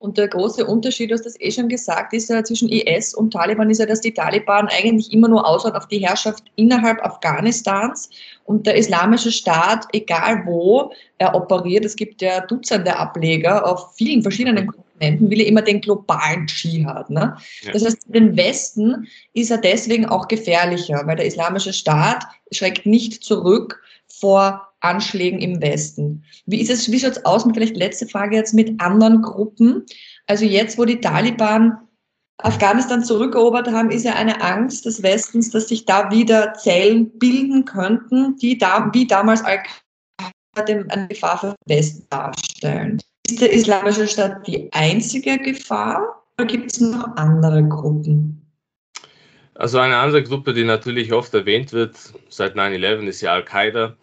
Und 0.00 0.16
der 0.16 0.28
große 0.28 0.64
Unterschied, 0.64 1.12
hast 1.12 1.26
das 1.26 1.38
eh 1.40 1.50
schon 1.50 1.68
gesagt, 1.68 2.14
ist 2.14 2.30
ja 2.30 2.42
zwischen 2.42 2.70
IS 2.70 3.14
und 3.14 3.34
Taliban, 3.34 3.68
ist 3.68 3.80
ja, 3.80 3.86
dass 3.86 4.00
die 4.00 4.14
Taliban 4.14 4.66
eigentlich 4.68 5.12
immer 5.12 5.28
nur 5.28 5.46
ausschaut 5.46 5.74
auf 5.74 5.88
die 5.88 5.98
Herrschaft 5.98 6.44
innerhalb 6.56 7.04
Afghanistans 7.04 8.08
und 8.46 8.66
der 8.66 8.76
islamische 8.76 9.30
Staat, 9.30 9.86
egal 9.92 10.46
wo 10.46 10.90
er 11.18 11.34
operiert, 11.34 11.84
es 11.84 11.96
gibt 11.96 12.22
ja 12.22 12.40
Dutzende 12.40 12.96
Ableger 12.96 13.66
auf 13.70 13.94
vielen 13.94 14.22
verschiedenen 14.22 14.68
Kontinenten, 14.68 15.28
will 15.28 15.40
er 15.40 15.46
immer 15.46 15.60
den 15.60 15.82
globalen 15.82 16.46
Dschihad. 16.46 17.10
Ne? 17.10 17.36
Ja. 17.60 17.72
Das 17.72 17.84
heißt, 17.84 17.98
den 18.06 18.38
Westen 18.38 19.06
ist 19.34 19.50
er 19.50 19.58
deswegen 19.58 20.06
auch 20.06 20.28
gefährlicher, 20.28 21.02
weil 21.04 21.16
der 21.16 21.26
islamische 21.26 21.74
Staat 21.74 22.24
schreckt 22.50 22.86
nicht 22.86 23.22
zurück 23.22 23.82
vor 24.08 24.69
Anschlägen 24.80 25.40
im 25.40 25.60
Westen. 25.60 26.24
Wie 26.46 26.60
ist 26.60 26.70
es, 26.70 26.90
wie 26.90 26.98
schaut 26.98 27.12
es 27.12 27.24
aus 27.24 27.44
mit, 27.44 27.56
vielleicht 27.56 27.76
letzte 27.76 28.06
Frage 28.06 28.36
jetzt 28.36 28.54
mit 28.54 28.80
anderen 28.80 29.22
Gruppen? 29.22 29.84
Also 30.26 30.44
jetzt, 30.44 30.78
wo 30.78 30.84
die 30.84 31.00
Taliban 31.00 31.78
Afghanistan 32.38 33.04
zurückerobert 33.04 33.68
haben, 33.68 33.90
ist 33.90 34.04
ja 34.04 34.14
eine 34.14 34.40
Angst 34.40 34.86
des 34.86 35.02
Westens, 35.02 35.50
dass 35.50 35.68
sich 35.68 35.84
da 35.84 36.10
wieder 36.10 36.54
Zellen 36.54 37.10
bilden 37.18 37.64
könnten, 37.64 38.36
die 38.36 38.56
da, 38.56 38.90
wie 38.92 39.06
damals 39.06 39.42
Al-Qaida 39.44 40.84
eine 40.88 41.08
Gefahr 41.08 41.38
für 41.38 41.46
den 41.48 41.76
Westen 41.76 42.06
darstellen. 42.08 43.00
Ist 43.26 43.40
der 43.40 43.52
Islamische 43.52 44.08
Staat 44.08 44.46
die 44.46 44.72
einzige 44.72 45.38
Gefahr 45.38 46.24
oder 46.38 46.46
gibt 46.46 46.72
es 46.72 46.80
noch 46.80 47.16
andere 47.16 47.62
Gruppen? 47.68 48.36
Also 49.54 49.78
eine 49.78 49.98
andere 49.98 50.22
Gruppe, 50.22 50.54
die 50.54 50.64
natürlich 50.64 51.12
oft 51.12 51.34
erwähnt 51.34 51.72
wird 51.72 51.94
seit 52.30 52.56
9-11, 52.56 53.06
ist 53.06 53.20
ja 53.20 53.34
Al-Qaida. 53.34 53.94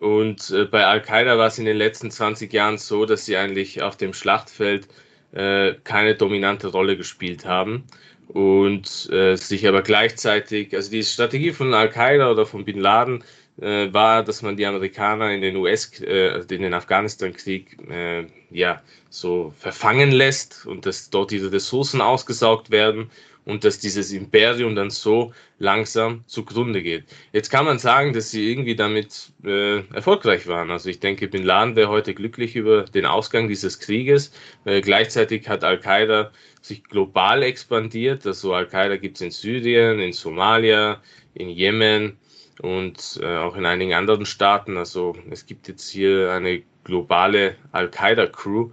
Und 0.00 0.50
äh, 0.50 0.64
bei 0.64 0.84
Al-Qaida 0.84 1.38
war 1.38 1.46
es 1.46 1.58
in 1.58 1.64
den 1.64 1.76
letzten 1.76 2.10
20 2.10 2.52
Jahren 2.52 2.78
so, 2.78 3.06
dass 3.06 3.26
sie 3.26 3.36
eigentlich 3.36 3.82
auf 3.82 3.96
dem 3.96 4.12
Schlachtfeld 4.12 4.88
äh, 5.32 5.74
keine 5.84 6.14
dominante 6.14 6.68
Rolle 6.68 6.96
gespielt 6.96 7.44
haben 7.44 7.84
und 8.28 9.08
äh, 9.10 9.36
sich 9.36 9.66
aber 9.68 9.82
gleichzeitig, 9.82 10.74
also 10.74 10.90
die 10.90 11.02
Strategie 11.04 11.52
von 11.52 11.74
Al-Qaida 11.74 12.30
oder 12.30 12.46
von 12.46 12.64
Bin 12.64 12.80
Laden 12.80 13.22
äh, 13.60 13.92
war, 13.92 14.24
dass 14.24 14.42
man 14.42 14.56
die 14.56 14.66
Amerikaner 14.66 15.32
in 15.32 15.40
den 15.40 15.56
US, 15.56 16.00
äh, 16.00 16.30
also 16.30 16.54
in 16.54 16.62
den 16.62 16.74
Afghanistan-Krieg, 16.74 17.76
äh, 17.88 18.26
ja, 18.50 18.82
so 19.10 19.52
verfangen 19.58 20.10
lässt 20.10 20.66
und 20.66 20.86
dass 20.86 21.10
dort 21.10 21.30
diese 21.30 21.52
Ressourcen 21.52 22.00
ausgesaugt 22.00 22.70
werden 22.70 23.10
und 23.44 23.64
dass 23.64 23.78
dieses 23.78 24.12
Imperium 24.12 24.74
dann 24.74 24.90
so 24.90 25.32
langsam 25.58 26.24
zugrunde 26.26 26.82
geht. 26.82 27.04
Jetzt 27.32 27.50
kann 27.50 27.64
man 27.64 27.78
sagen, 27.78 28.12
dass 28.12 28.30
sie 28.30 28.50
irgendwie 28.50 28.74
damit 28.74 29.32
äh, 29.44 29.80
erfolgreich 29.94 30.46
waren. 30.46 30.70
Also 30.70 30.88
ich 30.88 31.00
denke, 31.00 31.28
Bin 31.28 31.44
Laden 31.44 31.76
wäre 31.76 31.88
heute 31.88 32.14
glücklich 32.14 32.56
über 32.56 32.82
den 32.84 33.06
Ausgang 33.06 33.48
dieses 33.48 33.78
Krieges. 33.78 34.32
Äh, 34.64 34.80
gleichzeitig 34.80 35.48
hat 35.48 35.64
Al-Qaida 35.64 36.32
sich 36.62 36.82
global 36.84 37.42
expandiert. 37.42 38.26
Also 38.26 38.54
Al-Qaida 38.54 38.96
gibt 38.96 39.16
es 39.16 39.20
in 39.20 39.30
Syrien, 39.30 40.00
in 40.00 40.12
Somalia, 40.12 41.02
in 41.34 41.50
Jemen 41.50 42.16
und 42.62 43.20
äh, 43.22 43.36
auch 43.36 43.56
in 43.56 43.66
einigen 43.66 43.94
anderen 43.94 44.26
Staaten. 44.26 44.76
Also 44.76 45.14
es 45.30 45.44
gibt 45.44 45.68
jetzt 45.68 45.90
hier 45.90 46.32
eine 46.32 46.62
globale 46.84 47.56
Al-Qaida-Crew 47.72 48.70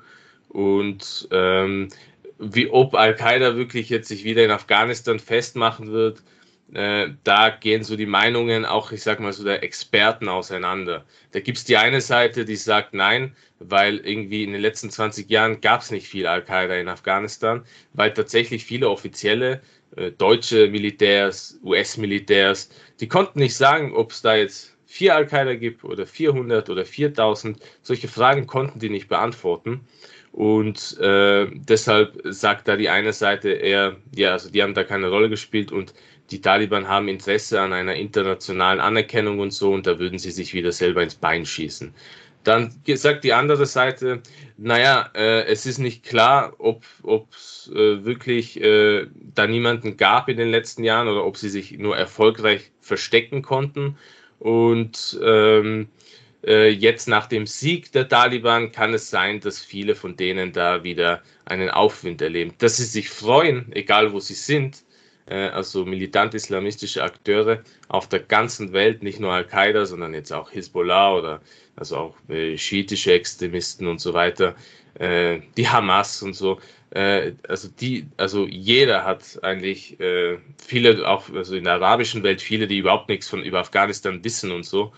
und 0.49 1.27
ähm, 1.31 1.87
wie 2.41 2.69
ob 2.69 2.95
Al-Qaida 2.95 3.55
wirklich 3.55 3.89
jetzt 3.89 4.07
sich 4.07 4.23
wieder 4.23 4.43
in 4.43 4.51
Afghanistan 4.51 5.19
festmachen 5.19 5.91
wird, 5.91 6.23
äh, 6.73 7.09
da 7.23 7.49
gehen 7.49 7.83
so 7.83 7.95
die 7.95 8.05
Meinungen 8.05 8.65
auch, 8.65 8.91
ich 8.91 9.03
sag 9.03 9.19
mal 9.19 9.33
so, 9.33 9.43
der 9.43 9.63
Experten 9.63 10.27
auseinander. 10.29 11.05
Da 11.31 11.39
gibt 11.39 11.57
es 11.59 11.65
die 11.65 11.77
eine 11.77 12.01
Seite, 12.01 12.45
die 12.45 12.55
sagt 12.55 12.93
nein, 12.93 13.35
weil 13.59 13.97
irgendwie 13.97 14.43
in 14.43 14.53
den 14.53 14.61
letzten 14.61 14.89
20 14.89 15.29
Jahren 15.29 15.61
gab 15.61 15.81
es 15.81 15.91
nicht 15.91 16.07
viel 16.07 16.25
Al-Qaida 16.27 16.75
in 16.75 16.87
Afghanistan, 16.89 17.63
weil 17.93 18.13
tatsächlich 18.13 18.65
viele 18.65 18.89
Offizielle, 18.89 19.61
äh, 19.95 20.11
deutsche 20.11 20.67
Militärs, 20.69 21.59
US-Militärs, 21.63 22.69
die 22.99 23.07
konnten 23.07 23.39
nicht 23.39 23.55
sagen, 23.55 23.93
ob 23.93 24.11
es 24.11 24.21
da 24.21 24.35
jetzt 24.35 24.77
vier 24.85 25.15
Al-Qaida 25.15 25.55
gibt 25.55 25.83
oder 25.83 26.07
400 26.07 26.69
oder 26.69 26.85
4000. 26.85 27.59
Solche 27.81 28.07
Fragen 28.07 28.47
konnten 28.47 28.79
die 28.79 28.89
nicht 28.89 29.09
beantworten. 29.09 29.81
Und 30.31 30.97
äh, 30.99 31.47
deshalb 31.53 32.21
sagt 32.25 32.67
da 32.67 32.77
die 32.77 32.89
eine 32.89 33.13
Seite 33.13 33.49
eher, 33.49 33.97
ja, 34.15 34.31
also 34.31 34.49
die 34.49 34.63
haben 34.63 34.73
da 34.73 34.83
keine 34.83 35.09
Rolle 35.09 35.29
gespielt 35.29 35.71
und 35.71 35.93
die 36.31 36.39
Taliban 36.39 36.87
haben 36.87 37.09
Interesse 37.09 37.59
an 37.59 37.73
einer 37.73 37.95
internationalen 37.95 38.79
Anerkennung 38.79 39.39
und 39.39 39.51
so 39.51 39.73
und 39.73 39.85
da 39.85 39.99
würden 39.99 40.17
sie 40.17 40.31
sich 40.31 40.53
wieder 40.53 40.71
selber 40.71 41.03
ins 41.03 41.15
Bein 41.15 41.45
schießen. 41.45 41.93
Dann 42.43 42.73
sagt 42.87 43.23
die 43.23 43.33
andere 43.33 43.65
Seite, 43.65 44.21
naja, 44.57 45.09
äh, 45.13 45.43
es 45.43 45.65
ist 45.65 45.77
nicht 45.77 46.03
klar, 46.03 46.53
ob 46.57 46.83
es 47.31 47.69
äh, 47.73 48.03
wirklich 48.03 48.59
äh, 48.59 49.07
da 49.35 49.45
niemanden 49.45 49.97
gab 49.97 50.27
in 50.27 50.37
den 50.37 50.49
letzten 50.49 50.83
Jahren 50.83 51.07
oder 51.07 51.25
ob 51.25 51.37
sie 51.37 51.49
sich 51.49 51.77
nur 51.77 51.95
erfolgreich 51.97 52.71
verstecken 52.79 53.41
konnten. 53.43 53.97
Und 54.39 55.19
ähm, 55.23 55.81
äh, 55.81 56.11
jetzt 56.43 57.07
nach 57.07 57.27
dem 57.27 57.45
Sieg 57.45 57.91
der 57.91 58.07
Taliban 58.09 58.71
kann 58.71 58.95
es 58.95 59.09
sein, 59.11 59.39
dass 59.39 59.59
viele 59.59 59.93
von 59.93 60.17
denen 60.17 60.51
da 60.51 60.83
wieder 60.83 61.21
einen 61.45 61.69
Aufwind 61.69 62.21
erleben. 62.21 62.53
Dass 62.57 62.77
sie 62.77 62.85
sich 62.85 63.09
freuen, 63.09 63.71
egal 63.73 64.11
wo 64.11 64.19
sie 64.19 64.33
sind, 64.33 64.83
äh, 65.31 65.49
also 65.49 65.85
militant-islamistische 65.85 67.03
Akteure 67.03 67.63
auf 67.87 68.07
der 68.09 68.19
ganzen 68.19 68.73
Welt, 68.73 69.03
nicht 69.03 69.19
nur 69.19 69.31
Al-Qaida, 69.31 69.85
sondern 69.85 70.13
jetzt 70.13 70.31
auch 70.31 70.51
Hisbollah 70.51 71.15
oder 71.15 71.41
also 71.75 71.97
auch 71.97 72.15
äh, 72.29 72.57
schiitische 72.57 73.13
Extremisten 73.13 73.87
und 73.87 74.01
so 74.01 74.13
weiter, 74.13 74.55
äh, 74.95 75.39
die 75.57 75.67
Hamas 75.67 76.21
und 76.21 76.33
so. 76.33 76.59
Äh, 76.91 77.33
also 77.47 77.69
die, 77.69 78.07
also 78.17 78.45
jeder 78.45 79.05
hat 79.05 79.39
eigentlich 79.43 79.99
äh, 79.99 80.37
viele, 80.65 81.07
auch 81.07 81.29
also 81.33 81.55
in 81.55 81.63
der 81.63 81.73
arabischen 81.73 82.23
Welt 82.23 82.41
viele, 82.41 82.67
die 82.67 82.79
überhaupt 82.79 83.07
nichts 83.09 83.29
von 83.29 83.43
über 83.43 83.59
Afghanistan 83.59 84.23
wissen 84.23 84.51
und 84.51 84.65
so 84.65 84.91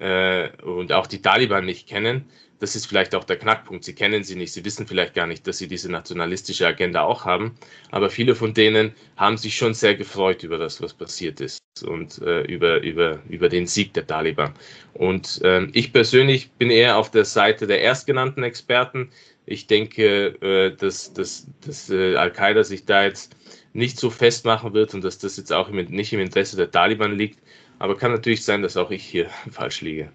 äh, 0.00 0.50
und 0.62 0.92
auch 0.92 1.06
die 1.06 1.22
Taliban 1.22 1.64
nicht 1.64 1.86
kennen. 1.88 2.24
Das 2.58 2.76
ist 2.76 2.86
vielleicht 2.86 3.14
auch 3.14 3.24
der 3.24 3.38
Knackpunkt. 3.38 3.84
Sie 3.84 3.94
kennen 3.94 4.22
sie 4.22 4.36
nicht, 4.36 4.52
sie 4.52 4.64
wissen 4.66 4.86
vielleicht 4.86 5.14
gar 5.14 5.26
nicht, 5.26 5.46
dass 5.46 5.56
sie 5.56 5.66
diese 5.66 5.90
nationalistische 5.90 6.66
Agenda 6.66 7.02
auch 7.02 7.24
haben. 7.24 7.54
Aber 7.90 8.10
viele 8.10 8.34
von 8.34 8.52
denen 8.52 8.92
haben 9.16 9.38
sich 9.38 9.56
schon 9.56 9.72
sehr 9.72 9.94
gefreut 9.94 10.42
über 10.42 10.58
das, 10.58 10.82
was 10.82 10.92
passiert 10.92 11.40
ist 11.40 11.62
und 11.86 12.20
äh, 12.20 12.42
über, 12.42 12.82
über, 12.82 13.20
über 13.30 13.48
den 13.48 13.66
Sieg 13.66 13.94
der 13.94 14.06
Taliban. 14.06 14.52
Und 14.92 15.40
äh, 15.42 15.68
ich 15.72 15.92
persönlich 15.92 16.50
bin 16.52 16.70
eher 16.70 16.98
auf 16.98 17.10
der 17.10 17.24
Seite 17.24 17.66
der 17.66 17.80
erstgenannten 17.80 18.42
Experten. 18.42 19.10
Ich 19.46 19.66
denke, 19.66 20.36
äh, 20.42 20.76
dass, 20.76 21.14
dass, 21.14 21.46
dass 21.64 21.88
äh, 21.88 22.16
Al-Qaida 22.16 22.62
sich 22.62 22.84
da 22.84 23.04
jetzt 23.04 23.36
nicht 23.72 23.98
so 23.98 24.10
festmachen 24.10 24.74
wird 24.74 24.92
und 24.92 25.02
dass 25.02 25.18
das 25.18 25.38
jetzt 25.38 25.52
auch 25.52 25.70
nicht 25.70 26.12
im 26.12 26.20
Interesse 26.20 26.56
der 26.56 26.70
Taliban 26.70 27.16
liegt, 27.16 27.38
aber 27.80 27.96
kann 27.96 28.12
natürlich 28.12 28.44
sein, 28.44 28.62
dass 28.62 28.76
auch 28.76 28.92
ich 28.92 29.04
hier 29.04 29.28
falsch 29.50 29.80
liege. 29.80 30.12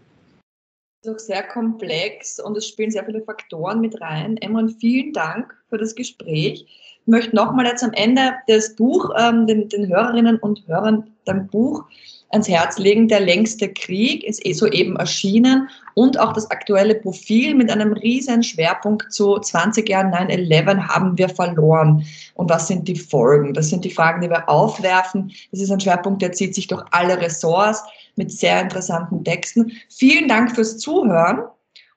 Das 1.04 1.12
ist 1.12 1.22
auch 1.24 1.26
sehr 1.28 1.44
komplex 1.44 2.40
und 2.40 2.56
es 2.58 2.68
spielen 2.68 2.92
sehr 2.92 3.06
viele 3.06 3.22
Faktoren 3.22 3.82
mit 3.82 4.00
rein. 4.02 4.38
Emran, 4.38 4.70
vielen 4.70 5.12
Dank 5.12 5.54
für 5.70 5.78
das 5.78 5.94
Gespräch. 5.94 6.95
Möchte 7.06 7.36
nochmal 7.36 7.66
jetzt 7.66 7.84
am 7.84 7.94
Ende 7.94 8.34
das 8.48 8.76
Buch 8.76 9.12
ähm, 9.18 9.48
den, 9.48 9.70
den 9.70 9.88
Hörerinnen 9.88 10.38
und 10.38 10.68
Hörern 10.68 11.12
dein 11.26 11.48
Buch 11.48 11.84
ans 12.30 12.48
Herz 12.48 12.78
legen. 12.78 13.08
Der 13.08 13.20
längste 13.20 13.72
Krieg 13.72 14.24
ist 14.24 14.46
eh 14.46 14.54
soeben 14.54 14.96
erschienen 14.98 15.70
und 15.94 16.20
auch 16.20 16.34
das 16.34 16.50
aktuelle 16.52 16.96
Profil 16.96 17.56
mit 17.56 17.72
einem 17.72 17.94
riesen 17.94 18.44
Schwerpunkt 18.44 19.12
zu 19.12 19.40
20 19.40 19.88
Jahren 19.88 20.14
9-11 20.14 20.88
haben 20.88 21.18
wir 21.18 21.30
verloren. 21.30 22.06
Und 22.36 22.50
was 22.50 22.68
sind 22.68 22.88
die 22.88 22.96
Folgen? 22.96 23.54
Das 23.54 23.70
sind 23.70 23.86
die 23.86 23.92
Fragen, 23.92 24.22
die 24.22 24.30
wir 24.30 24.48
aufwerfen. 24.50 25.32
Das 25.52 25.62
ist 25.62 25.72
ein 25.72 25.80
Schwerpunkt, 25.80 26.22
der 26.22 26.34
zieht 26.34 26.54
sich 26.54 26.68
durch 26.68 26.84
alle 26.92 27.20
Ressorts 27.20 27.84
mit 28.16 28.32
sehr 28.32 28.62
interessanten 28.62 29.24
Texten. 29.24 29.72
Vielen 29.90 30.28
Dank 30.28 30.54
fürs 30.54 30.78
Zuhören 30.78 31.44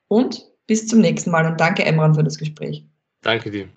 und 0.09 0.47
bis 0.67 0.87
zum 0.87 1.01
nächsten 1.01 1.31
Mal 1.31 1.47
und 1.47 1.61
danke 1.61 1.85
Emran 1.85 2.15
für 2.15 2.25
das 2.25 2.39
Gespräch. 2.39 2.85
Danke 3.23 3.51
dir. 3.51 3.69